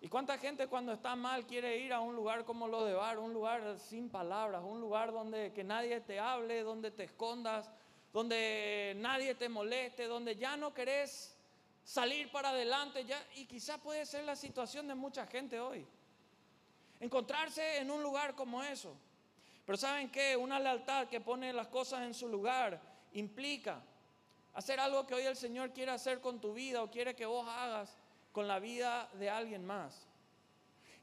¿Y 0.05 0.07
cuánta 0.07 0.37
gente 0.37 0.67
cuando 0.67 0.93
está 0.93 1.15
mal 1.15 1.47
quiere 1.47 1.79
ir 1.79 1.91
a 1.91 1.99
un 1.99 2.15
lugar 2.15 2.45
como 2.45 2.67
lo 2.67 2.85
de 2.85 2.93
Bar, 2.93 3.17
un 3.17 3.33
lugar 3.33 3.79
sin 3.79 4.07
palabras, 4.07 4.61
un 4.63 4.79
lugar 4.79 5.11
donde 5.11 5.51
que 5.51 5.63
nadie 5.63 5.99
te 5.99 6.19
hable, 6.19 6.61
donde 6.61 6.91
te 6.91 7.05
escondas, 7.05 7.71
donde 8.13 8.93
nadie 8.97 9.33
te 9.33 9.49
moleste, 9.49 10.05
donde 10.05 10.35
ya 10.35 10.57
no 10.57 10.75
querés 10.75 11.35
salir 11.83 12.31
para 12.31 12.49
adelante, 12.49 13.03
ya 13.03 13.19
y 13.33 13.45
quizá 13.45 13.79
puede 13.79 14.05
ser 14.05 14.25
la 14.25 14.35
situación 14.35 14.87
de 14.87 14.93
mucha 14.93 15.25
gente 15.25 15.59
hoy. 15.59 15.83
Encontrarse 16.99 17.79
en 17.79 17.89
un 17.89 18.03
lugar 18.03 18.35
como 18.35 18.61
eso. 18.61 18.95
Pero 19.65 19.75
¿saben 19.75 20.11
qué? 20.11 20.37
Una 20.37 20.59
lealtad 20.59 21.07
que 21.07 21.19
pone 21.19 21.51
las 21.51 21.69
cosas 21.69 22.03
en 22.03 22.13
su 22.13 22.27
lugar 22.27 22.79
implica 23.13 23.81
hacer 24.53 24.79
algo 24.79 25.07
que 25.07 25.15
hoy 25.15 25.23
el 25.23 25.35
Señor 25.35 25.73
quiere 25.73 25.93
hacer 25.93 26.21
con 26.21 26.39
tu 26.39 26.53
vida 26.53 26.83
o 26.83 26.91
quiere 26.91 27.15
que 27.15 27.25
vos 27.25 27.47
hagas 27.49 27.97
con 28.35 28.49
la 28.49 28.59
vida 28.59 29.09
de 29.13 29.29
alguien 29.29 29.65
más. 29.65 30.05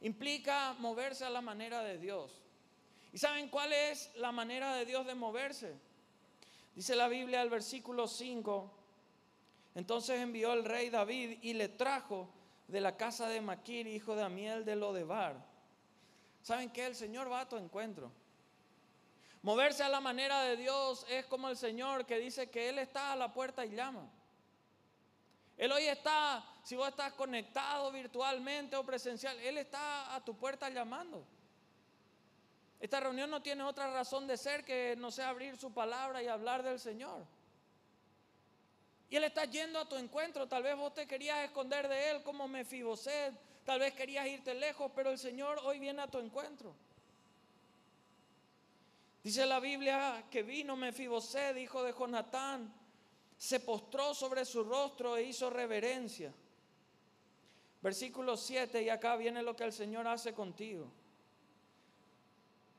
Implica 0.03 0.75
moverse 0.81 1.25
a 1.25 1.31
la 1.31 1.41
manera 1.41 1.83
de 1.83 1.97
Dios. 1.97 2.31
¿Y 3.11 3.17
saben 3.17 3.49
cuál 3.49 3.73
es 3.73 4.15
la 4.17 4.33
manera 4.33 4.77
de 4.77 4.85
Dios 4.85 5.07
de 5.07 5.15
moverse? 5.15 5.75
Dice 6.75 6.95
la 6.95 7.09
Biblia 7.09 7.41
al 7.41 7.49
versículo 7.49 8.07
5. 8.07 8.71
Entonces 9.77 10.21
envió 10.21 10.53
el 10.53 10.67
rey 10.67 10.91
David 10.91 11.39
y 11.41 11.55
le 11.55 11.71
trajo 11.71 12.29
de 12.69 12.83
la 12.83 12.99
casa 12.99 13.27
de 13.29 13.41
Maquir, 13.41 13.87
hijo 13.87 14.15
de 14.15 14.25
Amiel 14.25 14.67
de 14.67 14.77
Lodebar. 14.77 15.43
¿Saben 16.43 16.69
qué? 16.69 16.85
El 16.85 16.95
Señor 16.95 17.33
va 17.33 17.41
a 17.41 17.49
tu 17.49 17.57
encuentro. 17.57 18.13
Moverse 19.41 19.83
a 19.83 19.89
la 19.89 20.01
manera 20.01 20.43
de 20.43 20.59
Dios 20.59 21.07
es 21.09 21.25
como 21.25 21.49
el 21.49 21.57
Señor 21.57 22.05
que 22.05 22.19
dice 22.19 22.51
que 22.51 22.69
Él 22.69 22.79
está 22.79 23.11
a 23.11 23.17
la 23.17 23.33
puerta 23.33 23.65
y 23.65 23.71
llama. 23.71 24.07
Él 25.63 25.71
hoy 25.71 25.87
está, 25.87 26.45
si 26.65 26.75
vos 26.75 26.89
estás 26.89 27.13
conectado 27.13 27.93
virtualmente 27.93 28.75
o 28.75 28.85
presencial, 28.85 29.39
Él 29.39 29.59
está 29.59 30.13
a 30.13 30.21
tu 30.25 30.35
puerta 30.35 30.69
llamando. 30.69 31.25
Esta 32.81 32.99
reunión 32.99 33.31
no 33.31 33.41
tiene 33.41 33.63
otra 33.63 33.93
razón 33.93 34.27
de 34.27 34.37
ser 34.37 34.65
que 34.65 34.97
no 34.99 35.13
sea 35.13 35.29
abrir 35.29 35.57
su 35.57 35.73
palabra 35.73 36.21
y 36.21 36.27
hablar 36.27 36.65
del 36.65 36.81
Señor. 36.81 37.25
Y 39.09 39.15
Él 39.15 39.23
está 39.23 39.45
yendo 39.45 39.79
a 39.79 39.89
tu 39.89 39.95
encuentro. 39.95 40.49
Tal 40.49 40.65
vez 40.65 40.77
vos 40.77 40.95
te 40.95 41.07
querías 41.07 41.45
esconder 41.45 41.87
de 41.87 42.11
Él 42.11 42.25
como 42.25 42.49
Mefiboset. 42.49 43.33
Tal 43.65 43.79
vez 43.79 43.95
querías 43.95 44.27
irte 44.27 44.55
lejos, 44.55 44.91
pero 44.97 45.11
el 45.13 45.19
Señor 45.19 45.61
hoy 45.63 45.79
viene 45.79 46.03
a 46.03 46.09
tu 46.09 46.19
encuentro. 46.19 46.75
Dice 49.23 49.47
la 49.47 49.61
Biblia 49.61 50.25
que 50.29 50.43
vino 50.43 50.75
Mefiboset, 50.75 51.57
hijo 51.57 51.85
de 51.85 51.93
Jonatán, 51.93 52.82
se 53.43 53.59
postró 53.59 54.15
sobre 54.15 54.45
su 54.45 54.63
rostro 54.63 55.17
e 55.17 55.25
hizo 55.25 55.51
reverencia. 55.51 56.33
Versículo 57.83 58.37
7, 58.37 58.81
y 58.81 58.89
acá 58.89 59.17
viene 59.17 59.43
lo 59.43 59.57
que 59.57 59.65
el 59.65 59.73
Señor 59.73 60.07
hace 60.07 60.33
contigo. 60.33 60.87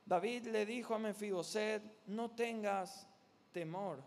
David 0.05 0.47
le 0.47 0.65
dijo 0.65 0.95
a 0.95 0.99
Mefiboset, 0.99 1.83
no 2.07 2.31
tengas 2.31 3.05
temor. 3.51 4.01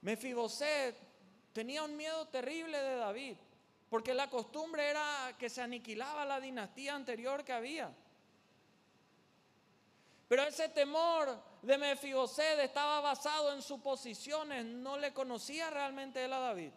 Mefiboset 0.00 0.96
tenía 1.52 1.82
un 1.82 1.94
miedo 1.94 2.26
terrible 2.28 2.78
de 2.80 2.96
David. 2.96 3.36
Porque 3.90 4.14
la 4.14 4.30
costumbre 4.30 4.88
era 4.88 5.36
que 5.38 5.50
se 5.50 5.60
aniquilaba 5.60 6.24
la 6.24 6.40
dinastía 6.40 6.94
anterior 6.94 7.44
que 7.44 7.52
había. 7.52 7.94
Pero 10.26 10.42
ese 10.44 10.70
temor 10.70 11.52
de 11.64 11.78
Mefiboset 11.78 12.58
estaba 12.60 13.00
basado 13.00 13.52
en 13.54 13.62
suposiciones, 13.62 14.66
no 14.66 14.98
le 14.98 15.14
conocía 15.14 15.70
realmente 15.70 16.22
él 16.22 16.32
a 16.34 16.38
David. 16.38 16.70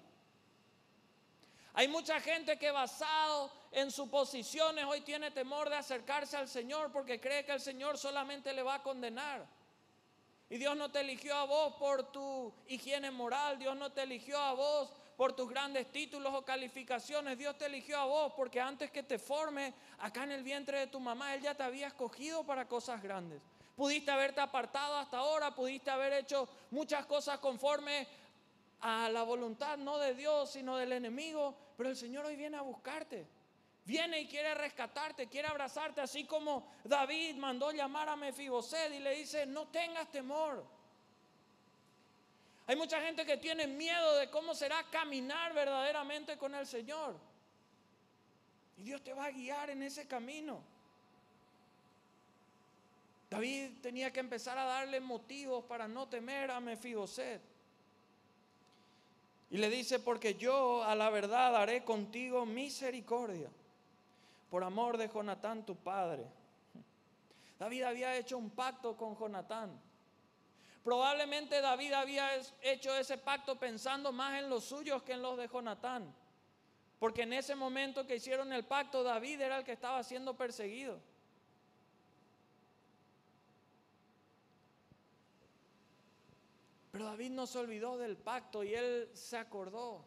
Hay 1.74 1.90
mucha 1.90 2.22
gente 2.22 2.58
que 2.58 2.72
basado 2.72 3.52
en 3.74 3.92
sus 3.92 4.08
posiciones 4.08 4.86
hoy 4.86 5.02
tiene 5.02 5.30
temor 5.32 5.70
de 5.70 5.76
acercarse 5.76 6.38
al 6.38 6.48
Señor 6.48 6.92
porque 6.94 7.20
cree 7.20 7.44
que 7.46 7.52
el 7.52 7.60
Señor 7.60 7.98
solamente 7.98 8.54
le 8.54 8.64
va 8.64 8.76
a 8.76 8.84
condenar. 8.84 9.46
Y 10.50 10.58
Dios 10.58 10.78
no 10.78 10.90
te 10.90 11.02
eligió 11.02 11.36
a 11.36 11.44
vos 11.44 11.74
por 11.74 12.10
tu 12.10 12.54
higiene 12.68 13.12
moral, 13.12 13.60
Dios 13.60 13.76
no 13.76 13.92
te 13.92 14.04
eligió 14.04 14.40
a 14.40 14.54
vos 14.54 14.90
por 15.18 15.36
tus 15.36 15.50
grandes 15.50 15.92
títulos 15.92 16.34
o 16.34 16.46
calificaciones, 16.46 17.38
Dios 17.38 17.58
te 17.58 17.66
eligió 17.66 18.00
a 18.00 18.06
vos 18.06 18.32
porque 18.38 18.62
antes 18.62 18.90
que 18.90 19.04
te 19.04 19.20
forme 19.20 19.74
acá 20.00 20.24
en 20.24 20.32
el 20.32 20.44
vientre 20.44 20.80
de 20.80 20.88
tu 20.88 21.02
mamá, 21.02 21.36
Él 21.36 21.42
ya 21.42 21.56
te 21.56 21.64
había 21.64 21.88
escogido 21.88 22.46
para 22.46 22.70
cosas 22.70 23.04
grandes. 23.04 23.42
Pudiste 23.78 24.10
haberte 24.10 24.42
apartado 24.42 24.96
hasta 24.96 25.20
ahora, 25.20 25.54
pudiste 25.54 25.92
haber 25.92 26.12
hecho 26.14 26.50
muchas 26.72 27.06
cosas 27.06 27.38
conforme 27.38 28.08
a 28.82 29.08
la 29.10 29.22
voluntad 29.22 29.78
no 29.78 30.00
de 30.00 30.16
Dios, 30.16 30.52
sino 30.52 30.78
del 30.78 30.94
enemigo, 30.94 31.56
pero 31.78 31.90
el 31.90 31.96
Señor 31.96 32.26
hoy 32.26 32.36
viene 32.36 32.58
a 32.58 32.62
buscarte. 32.62 33.28
Viene 33.86 34.22
y 34.22 34.28
quiere 34.28 34.56
rescatarte, 34.56 35.28
quiere 35.28 35.48
abrazarte, 35.48 36.02
así 36.02 36.26
como 36.26 36.68
David 36.84 37.36
mandó 37.36 37.72
llamar 37.72 38.10
a 38.10 38.16
Mefiboset 38.16 38.92
y 38.94 39.00
le 39.00 39.12
dice, 39.12 39.46
no 39.46 39.68
tengas 39.68 40.10
temor. 40.10 40.66
Hay 42.66 42.76
mucha 42.76 43.00
gente 43.00 43.28
que 43.28 43.38
tiene 43.38 43.68
miedo 43.68 44.16
de 44.16 44.32
cómo 44.32 44.56
será 44.56 44.84
caminar 44.90 45.54
verdaderamente 45.54 46.36
con 46.36 46.56
el 46.56 46.66
Señor. 46.66 47.16
Y 48.76 48.82
Dios 48.82 49.04
te 49.04 49.14
va 49.14 49.26
a 49.26 49.32
guiar 49.32 49.70
en 49.70 49.84
ese 49.84 50.08
camino. 50.08 50.64
David 53.30 53.82
tenía 53.82 54.12
que 54.12 54.22
empezar 54.22 54.58
a 54.58 54.64
darle 54.64 55.00
motivos 55.00 55.66
para 55.66 55.88
no 55.88 56.08
temer 56.08 56.50
a 56.52 56.60
Mefiboset. 56.60 57.42
Y 59.50 59.58
le 59.58 59.70
dice, 59.70 60.00
porque 60.00 60.36
yo 60.36 60.84
a 60.84 60.96
la 60.96 61.10
verdad 61.10 61.56
haré 61.56 61.84
contigo 61.84 62.46
misericordia, 62.46 63.50
por 64.50 64.64
amor 64.64 64.98
de 64.98 65.10
Jonatán 65.10 65.66
tu 65.66 65.76
padre. 65.76 66.26
David 67.60 67.84
había 67.84 68.16
hecho 68.16 68.38
un 68.38 68.50
pacto 68.50 68.96
con 68.96 69.18
Jonatán. 69.18 69.72
Probablemente 70.84 71.60
David 71.60 71.94
había 71.94 72.30
hecho 72.62 72.96
ese 72.96 73.18
pacto 73.18 73.58
pensando 73.58 74.14
más 74.14 74.42
en 74.42 74.50
los 74.50 74.64
suyos 74.64 75.04
que 75.04 75.14
en 75.14 75.22
los 75.22 75.38
de 75.38 75.50
Jonatán. 75.50 76.14
Porque 77.00 77.24
en 77.24 77.34
ese 77.34 77.56
momento 77.56 78.08
que 78.08 78.16
hicieron 78.16 78.54
el 78.54 78.64
pacto, 78.64 79.04
David 79.04 79.42
era 79.42 79.58
el 79.60 79.66
que 79.66 79.74
estaba 79.74 80.04
siendo 80.04 80.36
perseguido. 80.36 81.00
Pero 86.98 87.10
David 87.10 87.30
no 87.30 87.46
se 87.46 87.60
olvidó 87.60 87.96
del 87.96 88.18
pacto 88.18 88.64
y 88.64 88.74
él 88.74 89.12
se 89.14 89.38
acordó 89.38 90.04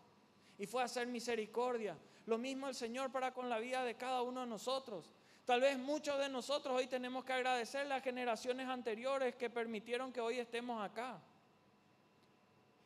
y 0.58 0.66
fue 0.66 0.82
a 0.82 0.86
hacer 0.86 1.06
misericordia. 1.06 1.96
Lo 2.26 2.36
mismo 2.36 2.66
el 2.66 2.74
Señor 2.74 3.12
para 3.12 3.32
con 3.32 3.48
la 3.48 3.60
vida 3.60 3.84
de 3.84 3.94
cada 3.94 4.22
uno 4.22 4.40
de 4.40 4.48
nosotros. 4.48 5.14
Tal 5.44 5.60
vez 5.60 5.78
muchos 5.78 6.18
de 6.18 6.28
nosotros 6.28 6.76
hoy 6.76 6.88
tenemos 6.88 7.24
que 7.24 7.32
agradecer 7.32 7.86
las 7.86 8.02
generaciones 8.02 8.66
anteriores 8.66 9.36
que 9.36 9.48
permitieron 9.48 10.12
que 10.12 10.20
hoy 10.20 10.40
estemos 10.40 10.82
acá. 10.82 11.20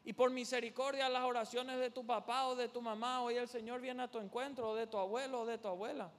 Y 0.05 0.13
por 0.13 0.31
misericordia 0.31 1.09
las 1.09 1.25
oraciones 1.25 1.79
de 1.81 1.91
tu 1.91 2.05
papá 2.05 2.49
o 2.49 2.57
de 2.57 2.69
tu 2.69 2.83
mamá, 2.83 3.23
hoy 3.23 3.37
el 3.37 3.49
Señor 3.49 3.81
viene 3.81 4.03
a 4.03 4.11
tu 4.11 4.19
encuentro, 4.19 4.69
o 4.69 4.75
de 4.75 4.87
tu 4.87 4.99
abuelo 4.99 5.41
o 5.41 5.47
de 5.47 5.57
tu 5.57 5.69
abuela. 5.69 6.13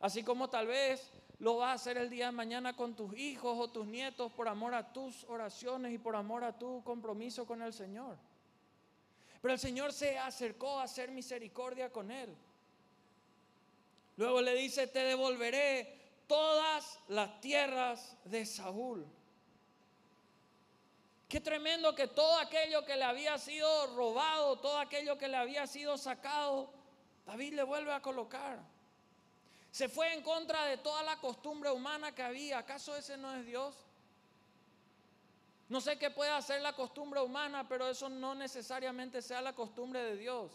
Así 0.00 0.22
como 0.22 0.48
tal 0.48 0.68
vez 0.68 1.12
lo 1.40 1.56
vas 1.56 1.70
a 1.70 1.74
hacer 1.74 1.98
el 1.98 2.10
día 2.10 2.26
de 2.26 2.32
mañana 2.32 2.74
con 2.74 2.94
tus 2.96 3.16
hijos 3.16 3.56
o 3.58 3.70
tus 3.70 3.86
nietos 3.86 4.32
por 4.32 4.48
amor 4.48 4.74
a 4.74 4.92
tus 4.92 5.24
oraciones 5.24 5.92
y 5.92 5.98
por 5.98 6.16
amor 6.16 6.42
a 6.42 6.58
tu 6.58 6.82
compromiso 6.82 7.46
con 7.46 7.62
el 7.62 7.72
Señor. 7.72 8.16
Pero 9.40 9.54
el 9.54 9.60
Señor 9.60 9.92
se 9.92 10.18
acercó 10.18 10.80
a 10.80 10.84
hacer 10.84 11.12
misericordia 11.12 11.92
con 11.92 12.10
él. 12.10 12.34
Luego 14.16 14.42
le 14.42 14.54
dice, 14.54 14.88
te 14.88 14.98
devolveré 15.00 15.96
todas 16.26 16.98
las 17.06 17.40
tierras 17.40 18.16
de 18.24 18.44
Saúl. 18.44 19.06
Qué 21.28 21.40
tremendo 21.40 21.94
que 21.94 22.08
todo 22.08 22.36
aquello 22.38 22.84
que 22.84 22.96
le 22.96 23.04
había 23.04 23.38
sido 23.38 23.94
robado, 23.94 24.58
todo 24.58 24.78
aquello 24.78 25.16
que 25.18 25.28
le 25.28 25.36
había 25.36 25.68
sido 25.68 25.96
sacado, 25.98 26.72
David 27.26 27.54
le 27.54 27.62
vuelve 27.62 27.92
a 27.92 28.02
colocar. 28.02 28.58
Se 29.78 29.88
fue 29.88 30.12
en 30.12 30.22
contra 30.22 30.64
de 30.64 30.78
toda 30.78 31.04
la 31.04 31.20
costumbre 31.20 31.70
humana 31.70 32.12
que 32.12 32.24
había. 32.24 32.58
¿Acaso 32.58 32.96
ese 32.96 33.16
no 33.16 33.32
es 33.36 33.46
Dios? 33.46 33.76
No 35.68 35.80
sé 35.80 35.96
qué 36.00 36.10
puede 36.10 36.32
hacer 36.32 36.60
la 36.62 36.72
costumbre 36.72 37.20
humana, 37.20 37.68
pero 37.68 37.88
eso 37.88 38.08
no 38.08 38.34
necesariamente 38.34 39.22
sea 39.22 39.40
la 39.40 39.52
costumbre 39.52 40.02
de 40.02 40.16
Dios. 40.16 40.50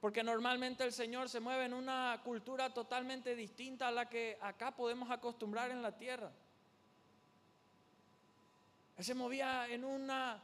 Porque 0.00 0.22
normalmente 0.22 0.84
el 0.84 0.92
Señor 0.92 1.28
se 1.28 1.40
mueve 1.40 1.64
en 1.64 1.74
una 1.74 2.20
cultura 2.22 2.72
totalmente 2.72 3.34
distinta 3.34 3.88
a 3.88 3.90
la 3.90 4.08
que 4.08 4.38
acá 4.40 4.70
podemos 4.70 5.10
acostumbrar 5.10 5.72
en 5.72 5.82
la 5.82 5.90
tierra. 5.96 6.30
Él 8.96 9.04
se 9.04 9.14
movía 9.14 9.66
en 9.68 9.84
una, 9.84 10.40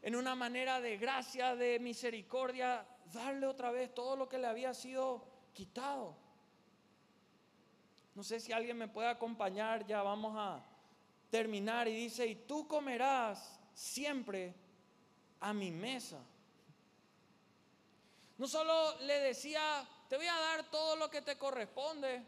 en 0.00 0.14
una 0.14 0.36
manera 0.36 0.80
de 0.80 0.96
gracia, 0.96 1.56
de 1.56 1.80
misericordia, 1.80 2.86
darle 3.12 3.48
otra 3.48 3.72
vez 3.72 3.92
todo 3.92 4.14
lo 4.14 4.28
que 4.28 4.38
le 4.38 4.46
había 4.46 4.72
sido 4.74 5.26
quitado. 5.52 6.22
No 8.14 8.22
sé 8.22 8.38
si 8.38 8.52
alguien 8.52 8.78
me 8.78 8.88
puede 8.88 9.08
acompañar, 9.08 9.86
ya 9.86 10.02
vamos 10.02 10.34
a 10.36 10.62
terminar. 11.30 11.88
Y 11.88 11.94
dice, 11.94 12.26
y 12.26 12.36
tú 12.36 12.68
comerás 12.68 13.58
siempre 13.74 14.54
a 15.40 15.52
mi 15.52 15.70
mesa. 15.70 16.18
No 18.38 18.46
solo 18.46 18.98
le 19.00 19.18
decía, 19.20 19.86
te 20.08 20.16
voy 20.16 20.26
a 20.26 20.38
dar 20.38 20.70
todo 20.70 20.96
lo 20.96 21.10
que 21.10 21.22
te 21.22 21.36
corresponde, 21.36 22.22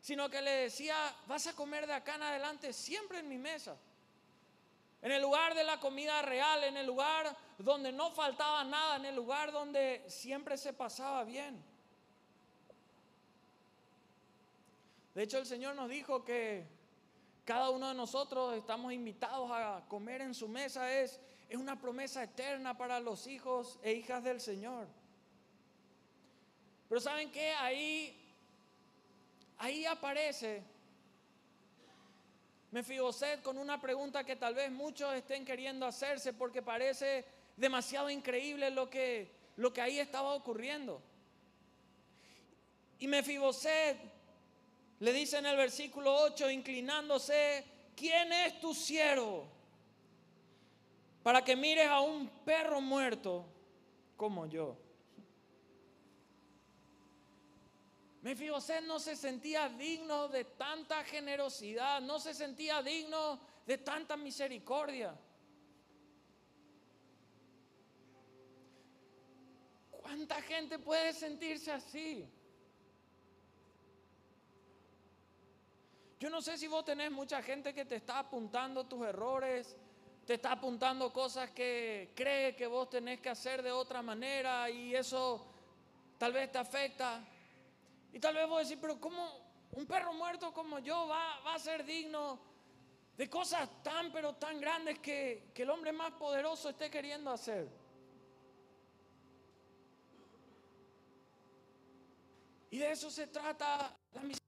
sino 0.00 0.28
que 0.28 0.42
le 0.42 0.50
decía, 0.50 0.96
vas 1.26 1.46
a 1.46 1.54
comer 1.54 1.86
de 1.86 1.94
acá 1.94 2.16
en 2.16 2.22
adelante 2.24 2.72
siempre 2.72 3.20
en 3.20 3.28
mi 3.28 3.38
mesa. 3.38 3.76
En 5.00 5.10
el 5.10 5.22
lugar 5.22 5.54
de 5.54 5.64
la 5.64 5.78
comida 5.80 6.22
real, 6.22 6.64
en 6.64 6.76
el 6.76 6.86
lugar 6.86 7.36
donde 7.58 7.92
no 7.92 8.10
faltaba 8.10 8.62
nada, 8.64 8.96
en 8.96 9.04
el 9.04 9.16
lugar 9.16 9.52
donde 9.52 10.04
siempre 10.08 10.56
se 10.56 10.72
pasaba 10.72 11.24
bien. 11.24 11.71
De 15.14 15.22
hecho, 15.22 15.38
el 15.38 15.46
Señor 15.46 15.74
nos 15.74 15.90
dijo 15.90 16.24
que 16.24 16.66
cada 17.44 17.70
uno 17.70 17.88
de 17.88 17.94
nosotros 17.94 18.54
estamos 18.54 18.92
invitados 18.92 19.50
a 19.50 19.84
comer 19.88 20.22
en 20.22 20.34
su 20.34 20.48
mesa. 20.48 20.92
Es, 20.92 21.20
es 21.48 21.56
una 21.56 21.78
promesa 21.78 22.22
eterna 22.22 22.76
para 22.76 22.98
los 23.00 23.26
hijos 23.26 23.78
e 23.82 23.92
hijas 23.92 24.24
del 24.24 24.40
Señor. 24.40 24.86
Pero 26.88 27.00
¿saben 27.00 27.30
qué? 27.30 27.50
Ahí, 27.52 28.34
ahí 29.58 29.84
aparece 29.84 30.62
Mefiboset 32.70 33.42
con 33.42 33.58
una 33.58 33.78
pregunta 33.78 34.24
que 34.24 34.36
tal 34.36 34.54
vez 34.54 34.72
muchos 34.72 35.14
estén 35.14 35.44
queriendo 35.44 35.84
hacerse 35.84 36.32
porque 36.32 36.62
parece 36.62 37.26
demasiado 37.56 38.08
increíble 38.08 38.70
lo 38.70 38.88
que, 38.88 39.30
lo 39.56 39.74
que 39.74 39.82
ahí 39.82 39.98
estaba 39.98 40.32
ocurriendo. 40.32 41.02
Y 42.98 43.08
Mefiboset 43.08 44.11
le 45.02 45.12
dice 45.12 45.38
en 45.38 45.46
el 45.46 45.56
versículo 45.56 46.14
8, 46.14 46.48
inclinándose, 46.48 47.64
¿quién 47.96 48.32
es 48.32 48.60
tu 48.60 48.72
siervo? 48.72 49.48
Para 51.24 51.42
que 51.42 51.56
mires 51.56 51.88
a 51.88 52.00
un 52.00 52.28
perro 52.44 52.80
muerto 52.80 53.44
como 54.16 54.46
yo. 54.46 54.76
Mefiboset 58.20 58.84
no 58.84 59.00
se 59.00 59.16
sentía 59.16 59.68
digno 59.70 60.28
de 60.28 60.44
tanta 60.44 61.02
generosidad, 61.02 62.00
no 62.00 62.20
se 62.20 62.32
sentía 62.32 62.80
digno 62.80 63.40
de 63.66 63.78
tanta 63.78 64.16
misericordia. 64.16 65.18
¿Cuánta 69.90 70.40
gente 70.42 70.78
puede 70.78 71.12
sentirse 71.12 71.72
así? 71.72 72.24
Yo 76.22 76.30
no 76.30 76.40
sé 76.40 76.56
si 76.56 76.68
vos 76.68 76.84
tenés 76.84 77.10
mucha 77.10 77.42
gente 77.42 77.74
que 77.74 77.84
te 77.84 77.96
está 77.96 78.20
apuntando 78.20 78.84
tus 78.84 79.04
errores, 79.04 79.76
te 80.24 80.34
está 80.34 80.52
apuntando 80.52 81.12
cosas 81.12 81.50
que 81.50 82.12
cree 82.14 82.54
que 82.54 82.68
vos 82.68 82.88
tenés 82.88 83.18
que 83.18 83.28
hacer 83.28 83.60
de 83.60 83.72
otra 83.72 84.02
manera 84.02 84.70
y 84.70 84.94
eso 84.94 85.44
tal 86.18 86.32
vez 86.32 86.52
te 86.52 86.58
afecta. 86.58 87.24
Y 88.12 88.20
tal 88.20 88.36
vez 88.36 88.46
vos 88.46 88.62
decís, 88.62 88.78
pero 88.80 89.00
¿cómo 89.00 89.36
un 89.72 89.84
perro 89.84 90.14
muerto 90.14 90.54
como 90.54 90.78
yo 90.78 91.08
va, 91.08 91.40
va 91.40 91.56
a 91.56 91.58
ser 91.58 91.84
digno 91.84 92.38
de 93.16 93.28
cosas 93.28 93.82
tan, 93.82 94.12
pero 94.12 94.34
tan 94.34 94.60
grandes 94.60 95.00
que, 95.00 95.50
que 95.52 95.64
el 95.64 95.70
hombre 95.70 95.90
más 95.90 96.12
poderoso 96.12 96.68
esté 96.68 96.88
queriendo 96.88 97.32
hacer? 97.32 97.68
Y 102.70 102.78
de 102.78 102.92
eso 102.92 103.10
se 103.10 103.26
trata 103.26 103.98
la 104.12 104.20
misericordia 104.20 104.41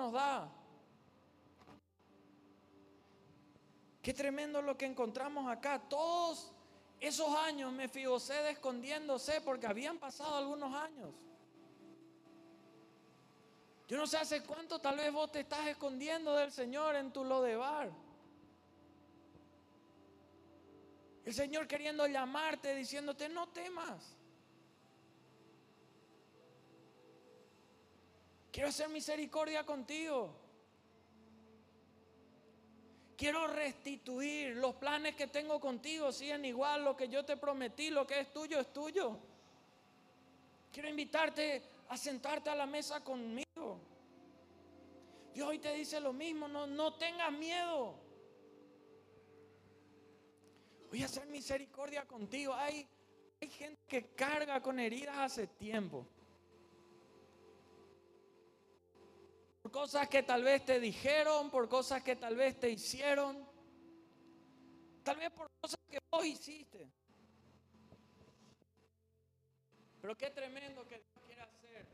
nos 0.00 0.12
da. 0.12 0.50
Qué 4.02 4.14
tremendo 4.14 4.62
lo 4.62 4.76
que 4.78 4.86
encontramos 4.86 5.46
acá. 5.50 5.78
Todos 5.78 6.50
esos 6.98 7.28
años 7.36 7.70
me 7.70 7.84
Mefiboset 7.84 8.46
escondiéndose 8.50 9.42
porque 9.42 9.66
habían 9.66 9.98
pasado 9.98 10.36
algunos 10.36 10.74
años. 10.74 11.14
Yo 13.88 13.98
no 13.98 14.06
sé 14.06 14.16
hace 14.16 14.42
cuánto 14.42 14.78
tal 14.78 14.96
vez 14.96 15.12
vos 15.12 15.30
te 15.32 15.40
estás 15.40 15.66
escondiendo 15.66 16.34
del 16.34 16.50
Señor 16.50 16.94
en 16.94 17.12
tu 17.12 17.24
lodebar. 17.24 17.90
El 21.24 21.34
Señor 21.34 21.66
queriendo 21.66 22.06
llamarte, 22.06 22.74
diciéndote, 22.74 23.28
no 23.28 23.48
temas. 23.48 24.16
Quiero 28.52 28.68
hacer 28.68 28.88
misericordia 28.88 29.64
contigo. 29.64 30.34
Quiero 33.16 33.46
restituir 33.46 34.56
los 34.56 34.74
planes 34.76 35.14
que 35.14 35.26
tengo 35.26 35.60
contigo, 35.60 36.10
siguen 36.10 36.44
igual, 36.46 36.84
lo 36.84 36.96
que 36.96 37.08
yo 37.08 37.24
te 37.24 37.36
prometí, 37.36 37.90
lo 37.90 38.06
que 38.06 38.20
es 38.20 38.32
tuyo 38.32 38.58
es 38.58 38.72
tuyo. 38.72 39.18
Quiero 40.72 40.88
invitarte 40.88 41.62
a 41.88 41.96
sentarte 41.96 42.48
a 42.48 42.54
la 42.54 42.66
mesa 42.66 43.04
conmigo. 43.04 43.78
Dios 45.34 45.48
hoy 45.48 45.58
te 45.58 45.74
dice 45.74 46.00
lo 46.00 46.12
mismo, 46.12 46.48
no, 46.48 46.66
no 46.66 46.94
tengas 46.94 47.30
miedo. 47.32 47.94
Voy 50.88 51.02
a 51.02 51.04
hacer 51.04 51.26
misericordia 51.26 52.06
contigo. 52.06 52.54
Hay, 52.54 52.88
hay 53.40 53.48
gente 53.48 53.80
que 53.86 54.06
carga 54.14 54.60
con 54.60 54.80
heridas 54.80 55.18
hace 55.18 55.46
tiempo. 55.46 56.06
Por 59.62 59.72
cosas 59.72 60.08
que 60.08 60.22
tal 60.22 60.42
vez 60.42 60.64
te 60.64 60.80
dijeron, 60.80 61.50
por 61.50 61.68
cosas 61.68 62.02
que 62.02 62.16
tal 62.16 62.34
vez 62.34 62.58
te 62.58 62.70
hicieron. 62.70 63.46
Tal 65.02 65.16
vez 65.18 65.30
por 65.30 65.50
cosas 65.60 65.80
que 65.88 65.98
vos 66.10 66.24
hiciste. 66.24 66.90
Pero 70.00 70.16
qué 70.16 70.30
tremendo 70.30 70.86
que 70.86 70.96
Dios 70.96 71.24
quiere 71.26 71.42
hacer. 71.42 71.86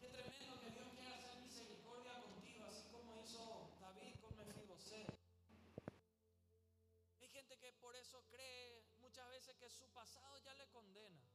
Qué 0.00 0.08
tremendo 0.08 0.60
que 0.60 0.70
Dios 0.70 0.88
quiera 0.94 1.14
hacer 1.14 1.40
misericordia 1.42 2.22
contigo, 2.22 2.64
así 2.64 2.88
como 2.90 3.14
hizo 3.22 3.68
David 3.78 4.14
con 4.22 4.34
Mefiboset. 4.38 5.06
Hay 7.20 7.28
gente 7.28 7.58
que 7.58 7.72
por 7.74 7.94
eso 7.96 8.22
cree 8.30 8.82
muchas 9.02 9.28
veces 9.28 9.56
que 9.56 9.68
su 9.68 9.86
pasado 9.92 10.38
ya 10.38 10.54
le 10.54 10.66
condena. 10.68 11.25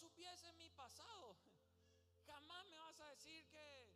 Supieses 0.00 0.54
mi 0.54 0.70
pasado, 0.70 1.36
jamás 2.26 2.64
me 2.68 2.78
vas 2.78 2.98
a 3.00 3.08
decir 3.10 3.46
que 3.50 3.92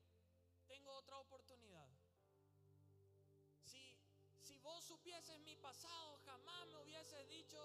tengo 0.66 0.90
otra 0.96 1.18
oportunidad. 1.18 1.88
Si, 3.64 3.96
si 4.42 4.58
vos 4.58 4.84
supieses 4.84 5.40
mi 5.40 5.56
pasado, 5.56 6.18
jamás 6.26 6.66
me 6.66 6.76
hubieses 6.82 7.26
dicho, 7.30 7.58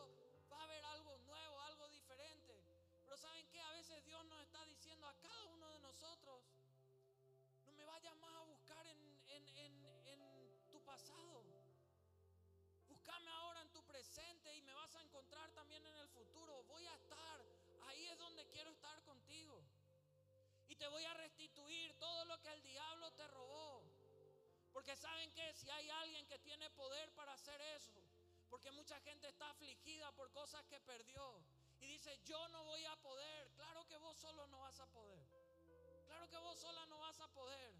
va 0.49 0.61
a 0.61 0.63
haber 0.63 0.85
algo 0.85 1.17
nuevo, 1.17 1.59
algo 1.61 1.89
diferente. 1.89 2.63
Pero 3.03 3.17
¿saben 3.17 3.45
qué? 3.49 3.59
A 3.59 3.73
veces 3.73 4.05
Dios 4.05 4.23
nos 4.25 4.41
está 4.41 4.63
diciendo 4.65 5.05
a 5.07 5.19
cada 5.19 5.43
uno 5.45 5.69
de 5.71 5.79
nosotros, 5.79 6.45
no 7.65 7.73
me 7.73 7.83
vayas 7.83 8.15
más 8.17 8.35
a 8.35 8.43
buscar 8.43 8.87
en, 8.87 8.99
en 9.27 10.67
tu 10.71 10.81
pasado. 10.85 11.43
Búscame 12.87 13.31
ahora 13.31 13.61
en 13.61 13.71
tu 13.71 13.83
presente 13.83 14.55
y 14.55 14.61
me 14.61 14.73
vas 14.73 14.95
a 14.95 15.01
encontrar 15.01 15.51
también 15.51 15.85
en 15.85 15.95
el 15.97 16.07
futuro. 16.09 16.63
Voy 16.63 16.85
a 16.85 16.95
estar, 16.95 17.43
ahí 17.89 18.07
es 18.07 18.17
donde 18.17 18.45
quiero 18.47 18.71
estar 18.71 19.01
contigo. 19.03 19.61
Y 20.67 20.75
te 20.75 20.87
voy 20.87 21.03
a 21.03 21.13
restituir 21.13 21.93
todo 21.99 22.25
lo 22.25 22.39
que 22.41 22.51
el 22.53 22.61
diablo 22.63 23.11
te 23.13 23.27
robó. 23.27 23.83
Porque 24.71 24.95
saben 24.95 25.31
que 25.33 25.53
si 25.53 25.69
hay 25.69 25.89
alguien 25.89 26.25
que 26.27 26.39
tiene 26.39 26.69
poder 26.71 27.11
para 27.13 27.33
hacer 27.33 27.59
eso, 27.75 27.93
porque 28.49 28.71
mucha 28.71 28.99
gente 29.01 29.27
está 29.27 29.49
afligida 29.49 30.11
por 30.13 30.31
cosas 30.31 30.65
que 30.67 30.79
perdió 30.81 31.41
y 31.79 31.87
dice, 31.87 32.19
yo 32.25 32.47
no 32.49 32.63
voy 32.65 32.85
a 32.85 32.95
poder. 32.97 33.51
Claro 33.55 33.85
que 33.87 33.97
vos 33.97 34.17
solo 34.17 34.45
no 34.47 34.59
vas 34.59 34.79
a 34.79 34.87
poder. 34.87 35.25
Claro 36.05 36.27
que 36.29 36.37
vos 36.37 36.59
sola 36.59 36.85
no 36.87 36.99
vas 36.99 37.19
a 37.19 37.27
poder. 37.29 37.73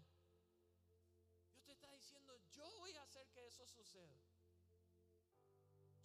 Dios 1.52 1.64
te 1.64 1.72
está 1.72 1.90
diciendo, 1.92 2.36
yo 2.52 2.68
voy 2.78 2.94
a 2.96 3.02
hacer 3.02 3.28
que 3.30 3.46
eso 3.46 3.66
suceda. 3.66 4.16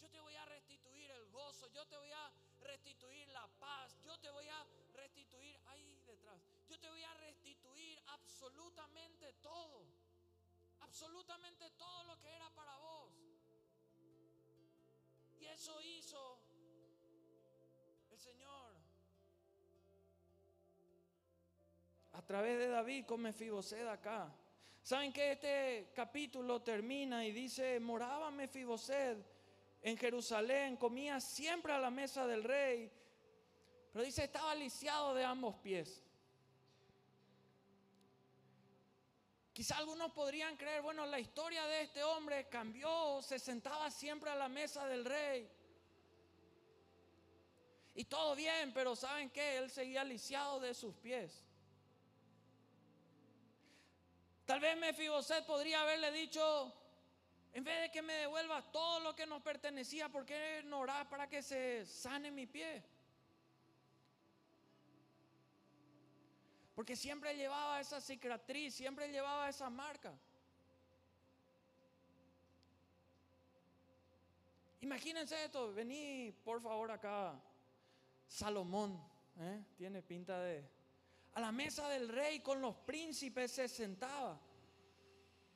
Yo 0.01 0.09
te 0.09 0.19
voy 0.19 0.35
a 0.35 0.45
restituir 0.45 1.09
el 1.11 1.25
gozo, 1.27 1.67
yo 1.69 1.85
te 1.87 1.97
voy 1.97 2.11
a 2.11 2.31
restituir 2.65 3.27
la 3.29 3.47
paz, 3.59 3.97
yo 4.03 4.17
te 4.19 4.29
voy 4.29 4.47
a 4.47 4.65
restituir 4.93 5.57
ahí 5.67 6.01
detrás. 6.05 6.39
Yo 6.67 6.79
te 6.79 6.89
voy 6.89 7.03
a 7.03 7.13
restituir 7.15 7.99
absolutamente 8.07 9.33
todo. 9.41 9.85
Absolutamente 10.81 11.69
todo 11.71 12.03
lo 12.03 12.19
que 12.19 12.29
era 12.29 12.49
para 12.51 12.77
vos. 12.77 13.11
Y 15.39 15.45
eso 15.45 15.79
hizo 15.81 16.39
el 18.11 18.19
Señor. 18.19 18.73
A 22.13 22.21
través 22.21 22.57
de 22.57 22.67
David 22.69 23.05
con 23.05 23.21
Mefiboset 23.21 23.87
acá. 23.87 24.33
¿Saben 24.81 25.11
que 25.11 25.31
este 25.31 25.91
capítulo 25.95 26.61
termina 26.61 27.25
y 27.25 27.31
dice, 27.31 27.79
moraba 27.79 28.29
Mefiboset 28.29 29.17
en 29.81 29.97
Jerusalén, 29.97 30.77
comía 30.77 31.19
siempre 31.19 31.73
a 31.73 31.79
la 31.79 31.89
mesa 31.89 32.25
del 32.25 32.43
rey, 32.43 32.91
pero 33.91 34.03
dice, 34.03 34.23
estaba 34.23 34.53
lisiado 34.55 35.13
de 35.13 35.23
ambos 35.23 35.55
pies. 35.55 36.03
Quizá 39.53 39.77
algunos 39.77 40.11
podrían 40.11 40.57
creer, 40.57 40.81
bueno, 40.81 41.05
la 41.05 41.17
historia 41.17 41.65
de 41.65 41.83
este 41.83 42.03
hombre 42.03 42.49
cambió, 42.49 43.21
se 43.21 43.39
sentaba 43.39 43.89
siempre 43.89 44.29
a 44.29 44.35
la 44.35 44.49
mesa 44.49 44.85
del 44.85 45.05
rey. 45.05 45.49
Y 47.93 48.03
todo 48.03 48.35
bien, 48.35 48.73
pero 48.73 48.97
¿saben 48.97 49.29
qué? 49.29 49.57
Él 49.57 49.71
seguía 49.71 50.03
lisiado 50.03 50.59
de 50.59 50.73
sus 50.73 50.93
pies. 50.95 51.41
Tal 54.45 54.59
vez 54.59 54.77
Mefiboset 54.77 55.45
podría 55.45 55.81
haberle 55.81 56.11
dicho, 56.11 56.73
en 57.55 57.63
vez 57.63 57.83
de 57.83 57.89
que 57.89 58.01
me 58.01 58.13
devuelvas 58.15 58.69
todo 58.69 58.99
lo 58.99 59.15
que 59.15 59.25
nos 59.25 59.41
pertenecía, 59.41 60.09
¿por 60.09 60.25
qué 60.25 60.61
no 60.65 60.79
orás 60.79 61.07
para 61.07 61.29
que 61.29 61.41
se 61.41 61.85
sane 61.85 62.29
mi 62.29 62.45
pie? 62.45 62.83
Porque 66.75 66.97
siempre 66.97 67.33
llevaba 67.37 67.79
esa 67.79 68.01
cicatriz, 68.01 68.75
siempre 68.75 69.07
llevaba 69.07 69.47
esa 69.47 69.69
marca. 69.69 70.13
Imagínense 74.81 75.45
esto, 75.45 75.73
vení 75.73 76.33
por 76.43 76.59
favor 76.61 76.91
acá, 76.91 77.41
Salomón, 78.27 79.01
¿eh? 79.39 79.63
tiene 79.77 80.01
pinta 80.01 80.41
de... 80.41 80.69
A 81.35 81.39
la 81.39 81.53
mesa 81.53 81.87
del 81.87 82.09
rey 82.09 82.41
con 82.41 82.59
los 82.59 82.75
príncipes 82.75 83.53
se 83.53 83.69
sentaba. 83.69 84.41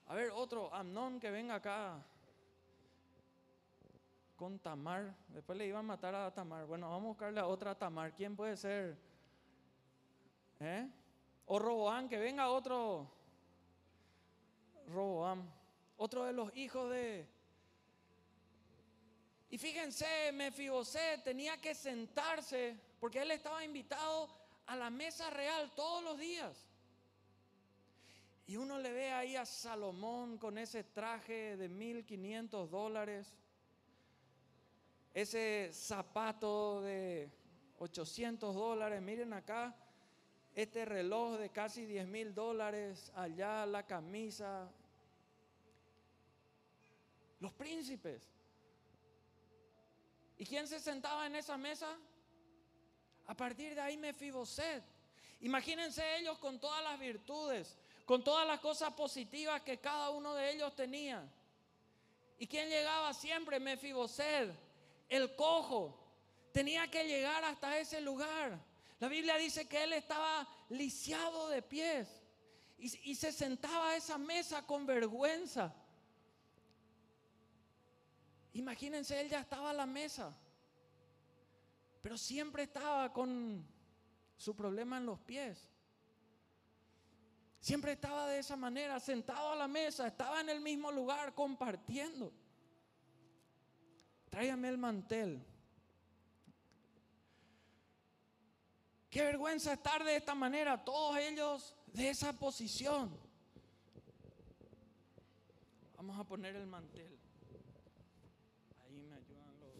A 0.09 0.15
ver, 0.15 0.31
otro, 0.31 0.73
Amnón, 0.73 1.19
que 1.19 1.29
venga 1.29 1.53
acá 1.55 2.03
con 4.35 4.57
Tamar. 4.57 5.13
Después 5.27 5.55
le 5.55 5.67
iba 5.67 5.77
a 5.77 5.83
matar 5.83 6.15
a 6.15 6.33
Tamar. 6.33 6.65
Bueno, 6.65 6.89
vamos 6.89 7.03
a 7.03 7.07
buscarle 7.09 7.39
a 7.39 7.45
otra 7.45 7.77
Tamar. 7.77 8.15
¿Quién 8.15 8.35
puede 8.35 8.57
ser? 8.57 8.97
¿Eh? 10.59 10.89
O 11.45 11.59
Roboam, 11.59 12.09
que 12.09 12.17
venga 12.17 12.49
otro. 12.49 13.07
Roboam. 14.87 15.47
Otro 15.97 16.25
de 16.25 16.33
los 16.33 16.57
hijos 16.57 16.89
de. 16.89 17.27
Y 19.51 19.59
fíjense, 19.59 20.31
Mefiboset 20.31 21.23
tenía 21.23 21.61
que 21.61 21.75
sentarse 21.75 22.79
porque 22.99 23.21
él 23.21 23.29
estaba 23.29 23.63
invitado 23.63 24.27
a 24.65 24.75
la 24.75 24.89
mesa 24.89 25.29
real 25.29 25.71
todos 25.75 26.03
los 26.03 26.17
días. 26.17 26.68
Y 28.49 28.57
uno 28.57 28.79
le 28.79 28.91
ve 28.91 29.11
ahí 29.11 29.35
a 29.35 29.45
Salomón 29.45 30.39
con 30.39 30.57
ese 30.57 30.83
traje 30.83 31.55
de 31.55 31.69
1500 31.69 32.71
dólares, 32.71 33.37
ese 35.13 35.69
zapato 35.71 36.81
de 36.81 37.29
800 37.77 38.55
dólares, 38.55 39.03
miren 39.03 39.33
acá, 39.33 39.75
este 40.55 40.83
reloj 40.83 41.37
de 41.37 41.51
casi 41.51 41.85
10 41.85 42.07
mil 42.07 42.33
dólares, 42.33 43.11
allá 43.13 43.67
la 43.67 43.85
camisa. 43.85 44.67
Los 47.41 47.53
príncipes. 47.53 48.33
¿Y 50.39 50.45
quién 50.47 50.67
se 50.67 50.79
sentaba 50.79 51.27
en 51.27 51.35
esa 51.35 51.55
mesa? 51.55 51.95
A 53.27 53.37
partir 53.37 53.75
de 53.75 53.81
ahí 53.81 53.95
Mefiboset. 53.95 54.83
Imagínense 55.41 56.17
ellos 56.17 56.39
con 56.39 56.59
todas 56.59 56.83
las 56.83 56.99
virtudes, 56.99 57.77
con 58.09 58.23
todas 58.23 58.47
las 58.47 58.59
cosas 58.59 58.91
positivas 58.93 59.61
que 59.61 59.77
cada 59.77 60.09
uno 60.09 60.33
de 60.33 60.51
ellos 60.51 60.75
tenía. 60.75 61.23
¿Y 62.39 62.47
quién 62.47 62.67
llegaba 62.67 63.13
siempre? 63.13 63.59
Mefiboset, 63.59 64.51
el 65.07 65.35
cojo. 65.35 65.95
Tenía 66.51 66.89
que 66.89 67.03
llegar 67.03 67.43
hasta 67.43 67.77
ese 67.77 68.01
lugar. 68.01 68.59
La 68.99 69.09
Biblia 69.09 69.35
dice 69.37 69.67
que 69.67 69.83
él 69.83 69.93
estaba 69.93 70.47
lisiado 70.69 71.49
de 71.49 71.61
pies. 71.61 72.09
y, 72.79 73.11
y 73.11 73.13
se 73.13 73.31
sentaba 73.31 73.91
a 73.91 73.95
esa 73.95 74.17
mesa 74.17 74.65
con 74.65 74.87
vergüenza. 74.87 75.71
Imagínense, 78.53 79.21
él 79.21 79.29
ya 79.29 79.41
estaba 79.41 79.69
a 79.69 79.73
la 79.73 79.85
mesa, 79.85 80.35
pero 82.01 82.17
siempre 82.17 82.63
estaba 82.63 83.13
con 83.13 83.63
su 84.35 84.55
problema 84.55 84.97
en 84.97 85.05
los 85.05 85.19
pies. 85.19 85.69
Siempre 87.59 87.91
estaba 87.93 88.27
de 88.27 88.39
esa 88.39 88.55
manera, 88.55 88.99
sentado 88.99 89.51
a 89.51 89.55
la 89.55 89.67
mesa, 89.67 90.07
estaba 90.07 90.39
en 90.41 90.49
el 90.49 90.61
mismo 90.61 90.91
lugar 90.91 91.33
compartiendo. 91.33 92.31
Tráigame 94.29 94.69
el 94.69 94.77
mantel. 94.77 95.45
Qué 99.09 99.23
vergüenza 99.23 99.73
estar 99.73 100.03
de 100.03 100.15
esta 100.15 100.35
manera, 100.35 100.83
todos 100.85 101.17
ellos 101.17 101.75
de 101.87 102.09
esa 102.09 102.31
posición. 102.33 103.17
Vamos 105.97 106.17
a 106.17 106.23
poner 106.23 106.55
el 106.55 106.67
mantel. 106.67 107.19
Ahí 108.85 109.01
me 109.01 109.15
ayudan 109.15 109.59
los... 109.59 109.73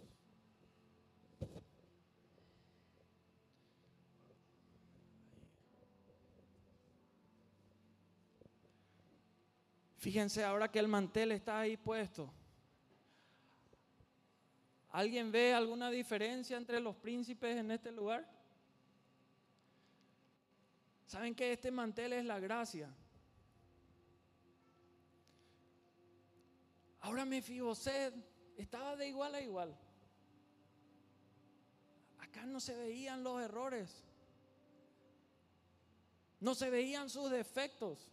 Fíjense 9.99 10.45
ahora 10.45 10.71
que 10.71 10.79
el 10.79 10.87
mantel 10.87 11.33
está 11.33 11.59
ahí 11.59 11.75
puesto. 11.75 12.33
¿Alguien 14.91 15.29
ve 15.29 15.53
alguna 15.53 15.91
diferencia 15.91 16.55
entre 16.55 16.79
los 16.79 16.95
príncipes 16.95 17.57
en 17.57 17.69
este 17.69 17.91
lugar? 17.91 18.25
¿Saben 21.05 21.35
que 21.35 21.51
este 21.51 21.69
mantel 21.69 22.13
es 22.13 22.23
la 22.23 22.39
gracia? 22.39 22.89
Ahora 27.01 27.25
Mefiboset 27.25 28.13
estaba 28.55 28.95
de 28.95 29.09
igual 29.09 29.35
a 29.35 29.41
igual. 29.41 29.77
Acá 32.19 32.45
no 32.45 32.61
se 32.61 32.73
veían 32.73 33.21
los 33.21 33.41
errores. 33.41 34.05
No 36.39 36.55
se 36.55 36.69
veían 36.69 37.09
sus 37.09 37.29
defectos. 37.29 38.09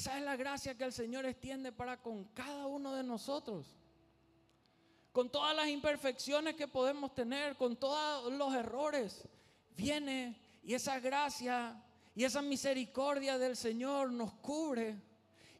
Esa 0.00 0.16
es 0.16 0.24
la 0.24 0.34
gracia 0.34 0.74
que 0.78 0.84
el 0.84 0.94
Señor 0.94 1.26
extiende 1.26 1.72
para 1.72 2.00
con 2.00 2.24
cada 2.32 2.64
uno 2.64 2.94
de 2.94 3.02
nosotros. 3.02 3.76
Con 5.12 5.30
todas 5.30 5.54
las 5.54 5.68
imperfecciones 5.68 6.54
que 6.54 6.66
podemos 6.66 7.14
tener, 7.14 7.54
con 7.58 7.76
todos 7.76 8.32
los 8.32 8.54
errores, 8.54 9.28
viene 9.76 10.40
y 10.62 10.72
esa 10.72 10.98
gracia 11.00 11.84
y 12.14 12.24
esa 12.24 12.40
misericordia 12.40 13.36
del 13.36 13.58
Señor 13.58 14.10
nos 14.10 14.32
cubre 14.36 14.98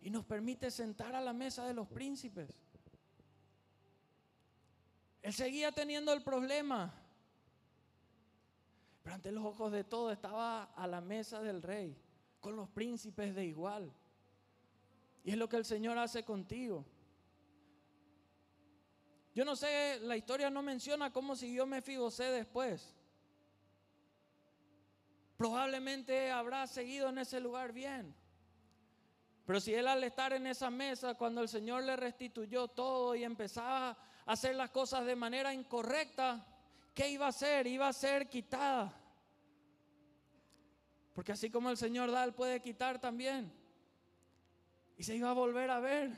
y 0.01 0.09
nos 0.09 0.25
permite 0.25 0.71
sentar 0.71 1.15
a 1.15 1.21
la 1.21 1.35
mesa 1.35 1.67
de 1.67 1.75
los 1.75 1.87
príncipes. 1.89 2.49
Él 5.21 5.35
seguía 5.35 5.71
teniendo 5.71 6.15
el 6.15 6.23
problema, 6.23 6.95
pero 9.03 9.17
ante 9.17 9.33
los 9.33 9.45
ojos 9.45 9.71
de 9.71 9.85
todos 9.85 10.15
estaba 10.15 10.63
a 10.63 10.87
la 10.87 11.03
mesa 11.03 11.43
del 11.43 11.61
rey, 11.61 11.95
con 12.41 12.57
los 12.57 12.71
príncipes 12.71 13.35
de 13.35 13.45
igual. 13.45 13.93
Y 15.25 15.33
es 15.33 15.37
lo 15.37 15.49
que 15.49 15.57
el 15.57 15.65
Señor 15.65 15.99
hace 15.99 16.25
contigo. 16.25 16.85
Yo 19.35 19.45
no 19.45 19.55
sé, 19.55 20.01
la 20.01 20.17
historia 20.17 20.51
no 20.51 20.63
menciona 20.63 21.13
cómo 21.13 21.37
siguió 21.37 21.67
Mefibosé 21.67 22.25
después. 22.25 22.95
Probablemente 25.37 26.31
habrá 26.31 26.67
seguido 26.67 27.09
en 27.09 27.19
ese 27.19 27.41
lugar 27.41 27.73
bien. 27.73 28.15
Pero 29.47 29.61
si 29.61 29.75
él 29.75 29.89
al 29.89 30.05
estar 30.05 30.33
en 30.33 30.47
esa 30.47 30.71
mesa, 30.71 31.15
cuando 31.15 31.41
el 31.41 31.49
Señor 31.49 31.85
le 31.85 31.97
restituyó 31.97 32.69
todo 32.69 33.15
y 33.15 33.25
empezaba 33.25 33.91
a 33.91 33.99
hacer 34.27 34.55
las 34.55 34.71
cosas 34.71 35.07
de 35.07 35.17
manera 35.17 35.55
incorrecta, 35.55 36.47
¿qué 36.95 37.09
iba 37.11 37.27
a 37.27 37.31
hacer? 37.31 37.67
Iba 37.67 37.89
a 37.89 37.93
ser 37.93 38.29
quitada. 38.29 38.93
Porque 41.15 41.33
así 41.33 41.51
como 41.51 41.71
el 41.71 41.77
Señor 41.77 42.11
da, 42.11 42.25
Él 42.25 42.35
puede 42.35 42.61
quitar 42.61 43.01
también 43.01 43.60
y 45.01 45.03
se 45.03 45.17
iba 45.17 45.31
a 45.31 45.33
volver 45.33 45.71
a 45.71 45.81
ver. 45.81 46.11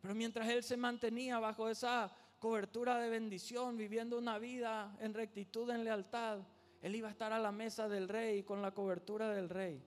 Pero 0.00 0.14
mientras 0.14 0.48
él 0.48 0.62
se 0.62 0.76
mantenía 0.76 1.40
bajo 1.40 1.68
esa 1.68 2.16
cobertura 2.38 2.98
de 2.98 3.10
bendición, 3.10 3.76
viviendo 3.76 4.16
una 4.16 4.38
vida 4.38 4.96
en 5.00 5.12
rectitud, 5.12 5.68
en 5.70 5.82
lealtad, 5.82 6.38
él 6.80 6.94
iba 6.94 7.08
a 7.08 7.10
estar 7.10 7.32
a 7.32 7.40
la 7.40 7.50
mesa 7.50 7.88
del 7.88 8.08
rey 8.08 8.44
con 8.44 8.62
la 8.62 8.70
cobertura 8.70 9.32
del 9.32 9.48
rey. 9.48 9.82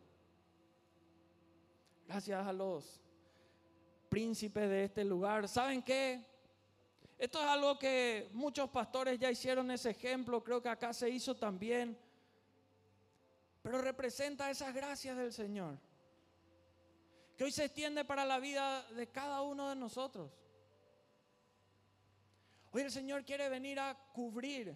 Gracias 2.09 2.45
a 2.45 2.51
los 2.51 2.99
príncipes 4.09 4.67
de 4.67 4.83
este 4.83 5.05
lugar. 5.05 5.47
¿Saben 5.47 5.81
qué? 5.81 6.25
Esto 7.17 7.39
es 7.39 7.45
algo 7.45 7.79
que 7.79 8.27
muchos 8.33 8.69
pastores 8.69 9.17
ya 9.17 9.31
hicieron 9.31 9.71
ese 9.71 9.91
ejemplo, 9.91 10.43
creo 10.43 10.61
que 10.61 10.67
acá 10.67 10.91
se 10.91 11.09
hizo 11.09 11.35
también, 11.35 11.97
pero 13.61 13.81
representa 13.81 14.51
esas 14.51 14.73
gracias 14.73 15.15
del 15.15 15.31
Señor 15.31 15.84
que 17.35 17.43
hoy 17.43 17.51
se 17.51 17.65
extiende 17.65 18.05
para 18.05 18.25
la 18.25 18.39
vida 18.39 18.83
de 18.91 19.07
cada 19.07 19.41
uno 19.41 19.69
de 19.69 19.75
nosotros. 19.75 20.31
Hoy 22.71 22.81
el 22.81 22.91
Señor 22.91 23.25
quiere 23.25 23.49
venir 23.49 23.79
a 23.79 23.95
cubrir. 24.13 24.75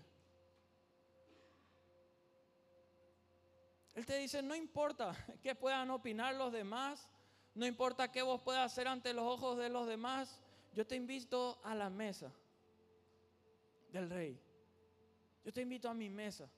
Él 3.96 4.06
te 4.06 4.18
dice, 4.18 4.42
no 4.42 4.56
importa 4.56 5.14
qué 5.42 5.56
puedan 5.56 5.90
opinar 5.90 6.36
los 6.36 6.52
demás, 6.52 7.10
no 7.56 7.66
importa 7.66 8.12
qué 8.12 8.22
vos 8.22 8.42
puedas 8.42 8.72
hacer 8.72 8.88
ante 8.88 9.14
los 9.14 9.26
ojos 9.26 9.58
de 9.58 9.70
los 9.70 9.88
demás, 9.88 10.42
yo 10.74 10.86
te 10.86 10.96
invito 10.96 11.60
a 11.64 11.76
la 11.76 11.90
mesa 11.90 12.32
del 13.92 14.10
rey. 14.10 14.40
Yo 15.44 15.52
te 15.52 15.62
invito 15.62 15.90
a 15.90 15.94
mi 15.94 16.10
mesa. 16.10 16.50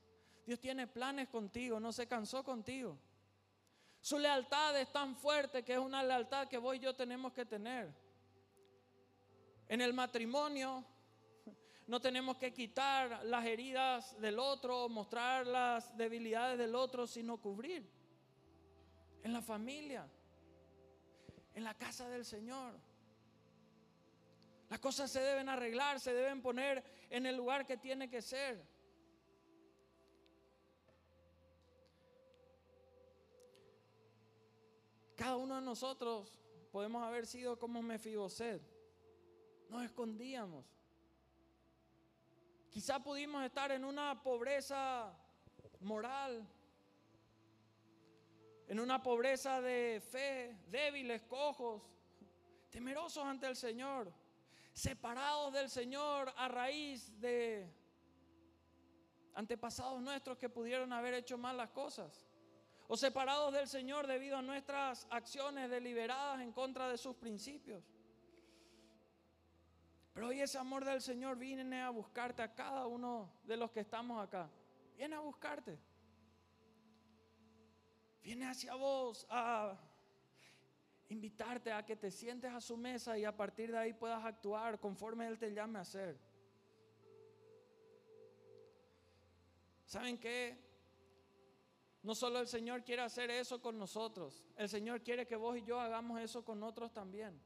Dios 0.46 0.60
tiene 0.60 0.88
planes 0.88 1.30
contigo, 1.30 1.80
no 1.80 1.92
se 1.92 2.08
cansó 2.08 2.44
contigo. 2.44 2.98
Su 4.02 4.18
lealtad 4.18 4.80
es 4.80 4.92
tan 4.92 5.16
fuerte 5.16 5.64
que 5.64 5.74
es 5.74 5.80
una 5.80 6.04
lealtad 6.04 6.48
que 6.48 6.58
vos 6.58 6.76
y 6.76 6.80
yo 6.80 6.96
tenemos 6.96 7.32
que 7.34 7.46
tener. 7.46 7.94
En 9.68 9.80
el 9.80 9.94
matrimonio 9.94 10.84
no 11.86 12.02
tenemos 12.02 12.38
que 12.38 12.52
quitar 12.52 13.24
las 13.26 13.46
heridas 13.46 14.20
del 14.20 14.40
otro, 14.40 14.90
mostrar 14.90 15.46
las 15.46 15.96
debilidades 15.96 16.58
del 16.58 16.74
otro, 16.74 17.06
sino 17.06 17.38
cubrir. 17.38 17.88
En 19.24 19.34
la 19.34 19.42
familia, 19.42 20.10
en 21.54 21.64
la 21.64 21.76
casa 21.76 22.10
del 22.10 22.26
Señor. 22.26 22.80
Las 24.68 24.80
cosas 24.80 25.12
se 25.12 25.20
deben 25.20 25.48
arreglar, 25.48 26.00
se 26.00 26.14
deben 26.14 26.42
poner 26.42 26.84
en 27.10 27.28
el 27.28 27.36
lugar 27.36 27.68
que 27.68 27.78
tiene 27.78 28.10
que 28.10 28.24
ser. 28.24 28.66
Cada 35.22 35.36
uno 35.36 35.54
de 35.54 35.62
nosotros 35.62 36.34
podemos 36.72 37.04
haber 37.04 37.28
sido 37.28 37.60
como 37.60 37.84
Mefiboset. 37.84 38.60
Nos 39.70 39.84
escondíamos. 39.84 40.66
Quizá 42.72 43.04
pudimos 43.04 43.46
estar 43.46 43.72
en 43.72 43.86
una 43.86 44.20
pobreza 44.24 45.16
moral, 45.82 46.44
en 48.68 48.80
una 48.80 49.04
pobreza 49.04 49.62
de 49.62 50.02
fe, 50.10 50.58
débiles, 50.72 51.22
cojos, 51.22 51.84
temerosos 52.72 53.24
ante 53.24 53.46
el 53.46 53.56
Señor, 53.56 54.12
separados 54.74 55.54
del 55.54 55.70
Señor 55.70 56.34
a 56.36 56.48
raíz 56.48 57.22
de 57.22 57.72
antepasados 59.36 60.02
nuestros 60.02 60.40
que 60.40 60.50
pudieron 60.50 60.92
haber 60.92 61.14
hecho 61.14 61.38
mal 61.38 61.58
las 61.58 61.70
cosas 61.70 62.26
o 62.92 62.98
separados 62.98 63.54
del 63.54 63.70
Señor 63.70 64.06
debido 64.06 64.36
a 64.36 64.42
nuestras 64.42 65.08
acciones 65.10 65.70
deliberadas 65.70 66.42
en 66.42 66.52
contra 66.52 66.90
de 66.90 66.98
sus 66.98 67.16
principios. 67.16 67.82
Pero 70.14 70.28
hoy 70.28 70.42
ese 70.42 70.58
amor 70.58 70.84
del 70.84 71.00
Señor 71.00 71.38
viene 71.38 71.82
a 71.82 71.90
buscarte 71.90 72.42
a 72.42 72.54
cada 72.54 72.88
uno 72.88 73.32
de 73.46 73.56
los 73.56 73.72
que 73.72 73.80
estamos 73.80 74.22
acá. 74.22 74.50
Viene 74.98 75.16
a 75.16 75.22
buscarte. 75.22 75.80
Viene 78.22 78.46
hacia 78.46 78.76
vos 78.76 79.26
a 79.30 79.80
invitarte 81.08 81.72
a 81.72 81.86
que 81.86 81.96
te 81.96 82.12
sientes 82.12 82.52
a 82.52 82.60
su 82.60 82.76
mesa 82.76 83.18
y 83.18 83.24
a 83.24 83.34
partir 83.34 83.72
de 83.72 83.78
ahí 83.78 83.94
puedas 83.94 84.26
actuar 84.26 84.82
conforme 84.82 85.28
Él 85.28 85.40
te 85.40 85.54
llame 85.54 85.80
a 85.80 85.84
hacer. 85.84 86.20
¿Saben 89.86 90.18
qué? 90.18 90.71
No 92.04 92.16
solo 92.16 92.40
el 92.40 92.48
Señor 92.48 92.84
quiere 92.84 93.04
hacer 93.04 93.30
eso 93.30 93.62
con 93.62 93.78
nosotros, 93.78 94.44
el 94.58 94.68
Señor 94.68 95.02
quiere 95.02 95.28
que 95.28 95.36
vos 95.36 95.58
y 95.58 95.64
yo 95.64 95.80
hagamos 95.80 96.20
eso 96.20 96.44
con 96.44 96.64
otros 96.64 96.92
también. 96.92 97.40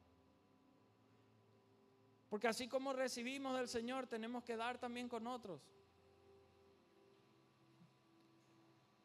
Porque 2.29 2.47
así 2.47 2.67
como 2.67 2.93
recibimos 2.93 3.57
del 3.57 3.67
Señor, 3.67 4.07
tenemos 4.07 4.43
que 4.43 4.55
dar 4.55 4.77
también 4.77 5.09
con 5.09 5.27
otros. 5.27 5.61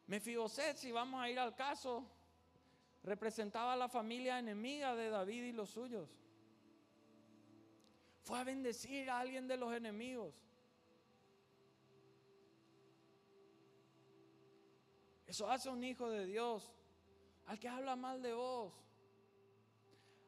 Mefiboset, 0.07 0.75
si 0.77 0.91
vamos 0.91 1.21
a 1.21 1.29
ir 1.29 1.39
al 1.39 1.55
caso, 1.55 2.05
representaba 3.03 3.73
a 3.73 3.77
la 3.77 3.87
familia 3.87 4.39
enemiga 4.39 4.95
de 4.95 5.09
David 5.09 5.43
y 5.43 5.51
los 5.53 5.69
suyos. 5.69 6.09
Fue 8.23 8.39
a 8.39 8.43
bendecir 8.43 9.09
a 9.09 9.19
alguien 9.19 9.47
de 9.47 9.57
los 9.57 9.73
enemigos. 9.73 10.50
Eso 15.31 15.49
hace 15.49 15.69
un 15.69 15.81
hijo 15.81 16.09
de 16.09 16.25
Dios 16.25 16.73
al 17.45 17.57
que 17.57 17.69
habla 17.69 17.95
mal 17.95 18.21
de 18.21 18.33
vos. 18.33 18.73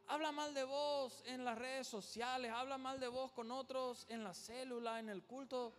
Habla 0.07 0.31
mal 0.31 0.53
de 0.53 0.63
vos 0.63 1.21
en 1.25 1.43
las 1.43 1.57
redes 1.57 1.89
sociales, 1.89 2.49
habla 2.49 2.77
mal 2.77 3.01
de 3.01 3.09
vos 3.09 3.33
con 3.33 3.51
otros 3.51 4.05
en 4.07 4.23
la 4.23 4.33
célula, 4.33 4.99
en 4.99 5.09
el 5.09 5.25
culto. 5.25 5.73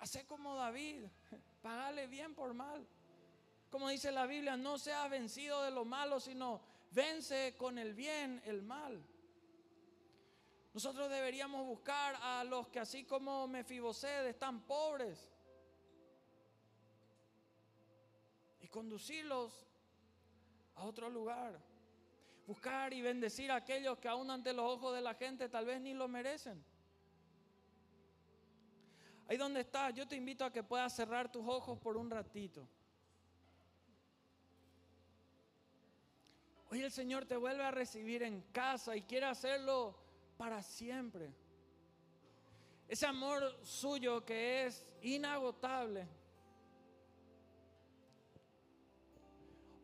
Hace 0.00 0.26
como 0.26 0.56
David, 0.56 1.04
pagale 1.62 2.08
bien 2.08 2.34
por 2.34 2.52
mal. 2.52 2.84
Como 3.70 3.90
dice 3.90 4.10
la 4.10 4.26
Biblia, 4.26 4.56
no 4.56 4.76
seas 4.76 5.08
vencido 5.08 5.62
de 5.62 5.70
lo 5.70 5.84
malo, 5.84 6.18
sino 6.18 6.62
vence 6.90 7.54
con 7.56 7.78
el 7.78 7.94
bien 7.94 8.42
el 8.44 8.60
mal. 8.60 9.00
Nosotros 10.72 11.08
deberíamos 11.08 11.64
buscar 11.64 12.16
a 12.20 12.42
los 12.42 12.66
que 12.70 12.80
así 12.80 13.04
como 13.04 13.46
Mefiboset 13.46 14.26
están 14.26 14.62
pobres 14.62 15.30
conducirlos 18.74 19.64
a 20.74 20.82
otro 20.82 21.08
lugar. 21.08 21.60
Buscar 22.44 22.92
y 22.92 23.02
bendecir 23.02 23.52
a 23.52 23.56
aquellos 23.56 23.98
que 23.98 24.08
aún 24.08 24.28
ante 24.32 24.52
los 24.52 24.66
ojos 24.68 24.96
de 24.96 25.00
la 25.00 25.14
gente 25.14 25.48
tal 25.48 25.64
vez 25.64 25.80
ni 25.80 25.94
lo 25.94 26.08
merecen. 26.08 26.62
Ahí 29.28 29.36
donde 29.36 29.60
estás, 29.60 29.94
yo 29.94 30.08
te 30.08 30.16
invito 30.16 30.44
a 30.44 30.52
que 30.52 30.64
puedas 30.64 30.92
cerrar 30.92 31.30
tus 31.30 31.46
ojos 31.46 31.78
por 31.78 31.96
un 31.96 32.10
ratito. 32.10 32.68
Hoy 36.70 36.82
el 36.82 36.90
Señor 36.90 37.26
te 37.26 37.36
vuelve 37.36 37.62
a 37.62 37.70
recibir 37.70 38.24
en 38.24 38.42
casa 38.50 38.96
y 38.96 39.02
quiere 39.02 39.26
hacerlo 39.26 39.96
para 40.36 40.64
siempre. 40.64 41.32
Ese 42.88 43.06
amor 43.06 43.56
suyo 43.62 44.24
que 44.24 44.66
es 44.66 44.84
inagotable. 45.00 46.08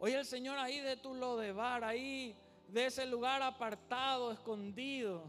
Hoy 0.00 0.12
el 0.12 0.24
Señor 0.24 0.58
ahí 0.58 0.80
de 0.80 0.96
tu 0.96 1.14
lodebar, 1.14 1.84
ahí 1.84 2.34
de 2.66 2.86
ese 2.86 3.06
lugar 3.06 3.40
apartado, 3.42 4.32
escondido. 4.32 5.22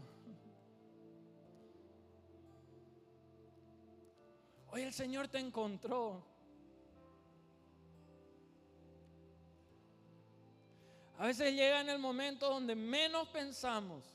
Hoy 4.72 4.82
el 4.82 4.92
Señor 4.92 5.28
te 5.28 5.38
encontró. 5.38 6.24
A 11.18 11.26
veces 11.26 11.52
llega 11.52 11.80
en 11.80 11.90
el 11.90 12.00
momento 12.00 12.48
donde 12.48 12.74
menos 12.74 13.28
pensamos 13.28 14.12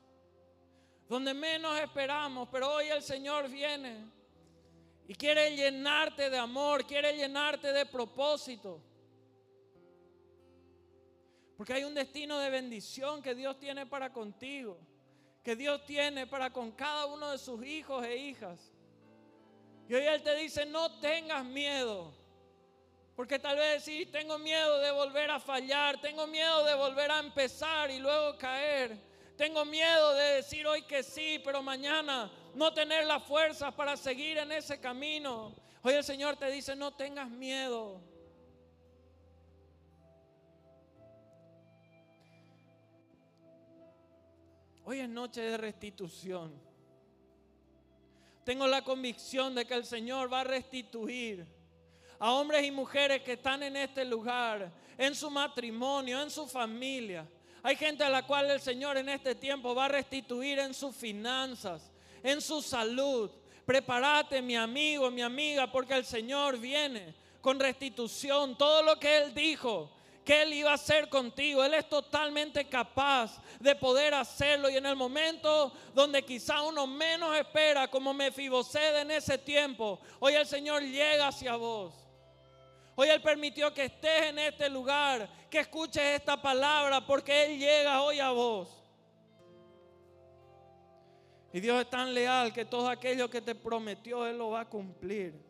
donde 1.08 1.34
menos 1.34 1.80
esperamos, 1.80 2.50
pero 2.52 2.74
hoy 2.74 2.88
el 2.88 3.02
Señor 3.02 3.50
viene 3.50 4.06
y 5.08 5.16
quiere 5.16 5.56
llenarte 5.56 6.30
de 6.30 6.38
amor, 6.38 6.86
quiere 6.86 7.16
llenarte 7.16 7.72
de 7.72 7.86
propósito. 7.86 8.82
Porque 11.58 11.74
hay 11.74 11.84
un 11.84 11.96
destino 11.96 12.38
de 12.38 12.52
bendición 12.52 13.22
que 13.22 13.34
Dios 13.34 13.60
tiene 13.60 13.88
para 13.88 14.14
contigo, 14.14 14.80
que 15.44 15.56
Dios 15.56 15.84
tiene 15.86 16.28
para 16.28 16.54
con 16.54 16.72
cada 16.72 17.08
uno 17.08 17.32
de 17.32 17.40
sus 17.40 17.66
hijos 17.66 18.06
e 18.06 18.16
hijas. 18.16 18.72
Y 19.90 19.96
hoy 19.96 20.04
Él 20.04 20.22
te 20.22 20.36
dice, 20.36 20.68
no 20.68 21.00
tengas 21.00 21.44
miedo. 21.44 22.14
Porque 23.16 23.40
tal 23.40 23.58
vez 23.58 23.84
sí, 23.84 24.06
tengo 24.06 24.38
miedo 24.38 24.78
de 24.78 24.92
volver 24.92 25.32
a 25.32 25.40
fallar, 25.40 26.00
tengo 26.00 26.28
miedo 26.28 26.64
de 26.64 26.76
volver 26.76 27.10
a 27.10 27.20
empezar 27.20 27.90
y 27.90 27.98
luego 27.98 28.38
caer. 28.38 28.96
Tengo 29.36 29.66
miedo 29.66 30.14
de 30.14 30.36
decir 30.36 30.68
hoy 30.68 30.84
que 30.84 31.02
sí, 31.02 31.42
pero 31.44 31.64
mañana 31.64 32.32
no 32.54 32.72
tener 32.72 33.06
la 33.06 33.20
fuerza 33.20 33.72
para 33.72 33.98
seguir 33.98 34.38
en 34.38 34.52
ese 34.52 34.80
camino. 34.80 35.56
Hoy 35.82 35.94
el 35.94 36.04
Señor 36.04 36.38
te 36.38 36.52
dice, 36.52 36.76
no 36.76 36.94
tengas 36.94 37.30
miedo. 37.30 38.00
Hoy 44.90 45.02
es 45.02 45.10
noche 45.10 45.42
de 45.42 45.58
restitución. 45.58 46.52
Tengo 48.44 48.66
la 48.66 48.84
convicción 48.84 49.54
de 49.54 49.66
que 49.66 49.76
el 49.76 49.86
Señor 49.86 50.32
va 50.32 50.42
a 50.42 50.46
restituir 50.46 51.46
a 52.18 52.32
hombres 52.32 52.66
y 52.66 52.72
mujeres 52.72 53.22
que 53.22 53.34
están 53.34 53.62
en 53.62 53.76
este 53.76 54.04
lugar, 54.06 54.72
en 54.98 55.14
su 55.14 55.30
matrimonio, 55.30 56.24
en 56.24 56.32
su 56.32 56.48
familia 56.48 57.28
hay 57.68 57.76
gente 57.76 58.02
a 58.02 58.10
la 58.10 58.26
cual 58.26 58.50
el 58.50 58.62
Señor 58.62 58.96
en 58.96 59.10
este 59.10 59.36
tiempo 59.36 59.76
va 59.76 59.86
a 59.86 59.90
restituir 59.90 60.58
en 60.60 60.74
sus 60.74 60.96
finanzas, 60.96 61.92
en 62.24 62.40
su 62.40 62.62
salud. 62.62 63.30
Prepárate, 63.66 64.42
mi 64.42 64.56
amigo, 64.56 65.12
mi 65.12 65.22
amiga, 65.22 65.70
porque 65.70 65.96
el 65.96 66.06
Señor 66.06 66.58
viene 66.60 67.14
con 67.42 67.60
restitución. 67.60 68.58
Todo 68.58 68.84
lo 68.84 68.98
que 68.98 69.18
Él 69.18 69.34
dijo 69.34 69.92
que 70.28 70.42
Él 70.42 70.54
iba 70.56 70.72
a 70.72 70.74
hacer 70.74 71.08
contigo, 71.08 71.64
Él 71.64 71.74
es 71.74 71.88
totalmente 71.88 72.68
capaz 72.68 73.42
de 73.62 73.74
poder 73.76 74.14
hacerlo. 74.14 74.70
Y 74.70 74.76
en 74.76 74.86
el 74.86 74.98
momento 74.98 75.72
donde 75.94 76.22
quizá 76.22 76.62
uno 76.64 76.86
menos 76.86 77.34
espera, 77.34 77.88
como 77.88 78.14
Mefibosed 78.14 79.00
en 79.00 79.12
ese 79.12 79.38
tiempo, 79.38 80.02
hoy 80.20 80.34
el 80.34 80.46
Señor 80.46 80.84
llega 80.84 81.30
hacia 81.30 81.56
vos. 81.56 81.94
Hoy 82.96 83.08
Él 83.08 83.22
permitió 83.22 83.74
que 83.74 83.86
estés 83.86 84.24
en 84.24 84.40
este 84.40 84.70
lugar, 84.70 85.30
que 85.50 85.60
escuches 85.60 86.04
esta 86.04 86.42
palabra, 86.42 87.08
porque 87.08 87.46
Él 87.46 87.58
llega 87.58 88.02
hoy 88.02 88.20
a 88.20 88.32
vos. 88.32 88.84
Y 91.54 91.62
Dios 91.62 91.80
es 91.80 91.90
tan 91.90 92.14
leal 92.14 92.52
que 92.52 92.66
todo 92.66 92.90
aquello 92.90 93.30
que 93.30 93.40
te 93.40 93.56
prometió, 93.56 94.28
Él 94.28 94.38
lo 94.38 94.50
va 94.50 94.60
a 94.60 94.70
cumplir. 94.70 95.48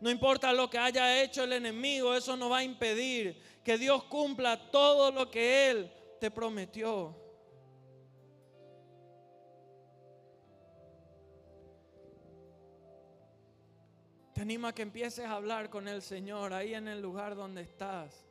No 0.00 0.08
importa 0.08 0.54
lo 0.54 0.70
que 0.70 0.78
haya 0.78 1.22
hecho 1.22 1.44
el 1.44 1.52
enemigo, 1.52 2.14
eso 2.14 2.34
no 2.34 2.48
va 2.48 2.58
a 2.58 2.64
impedir 2.64 3.49
que 3.62 3.78
Dios 3.78 4.04
cumpla 4.04 4.70
todo 4.70 5.10
lo 5.10 5.30
que 5.30 5.70
Él 5.70 5.92
te 6.20 6.30
prometió. 6.30 7.16
Te 14.32 14.40
animo 14.40 14.68
a 14.68 14.74
que 14.74 14.82
empieces 14.82 15.26
a 15.26 15.32
hablar 15.32 15.68
con 15.68 15.86
el 15.88 16.00
Señor 16.00 16.54
ahí 16.54 16.74
en 16.74 16.88
el 16.88 17.02
lugar 17.02 17.36
donde 17.36 17.62
estás. 17.62 18.26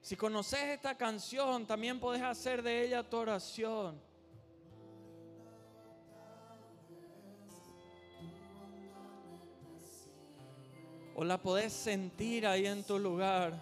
Si 0.00 0.14
conoces 0.14 0.62
esta 0.62 0.96
canción, 0.96 1.66
también 1.66 1.98
puedes 1.98 2.22
hacer 2.22 2.62
de 2.62 2.84
ella 2.84 3.02
tu 3.02 3.16
oración. 3.16 4.05
O 11.18 11.24
la 11.24 11.38
podés 11.38 11.72
sentir 11.72 12.46
ahí 12.46 12.66
en 12.66 12.84
tu 12.84 12.98
lugar. 12.98 13.54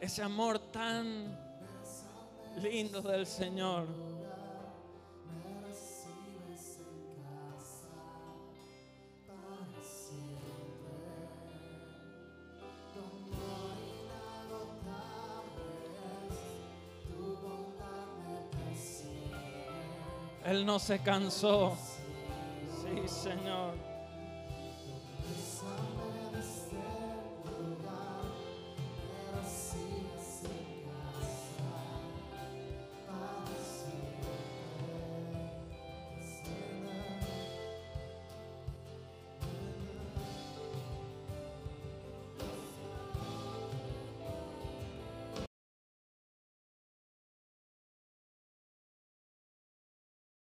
Ese 0.00 0.22
amor 0.22 0.60
tan 0.60 1.36
lindo 2.62 3.02
del 3.02 3.26
Señor. 3.26 3.84
Él 20.44 20.64
no 20.64 20.78
se 20.78 21.00
cansó. 21.00 21.76
Sí, 22.82 23.08
Señor. 23.08 23.91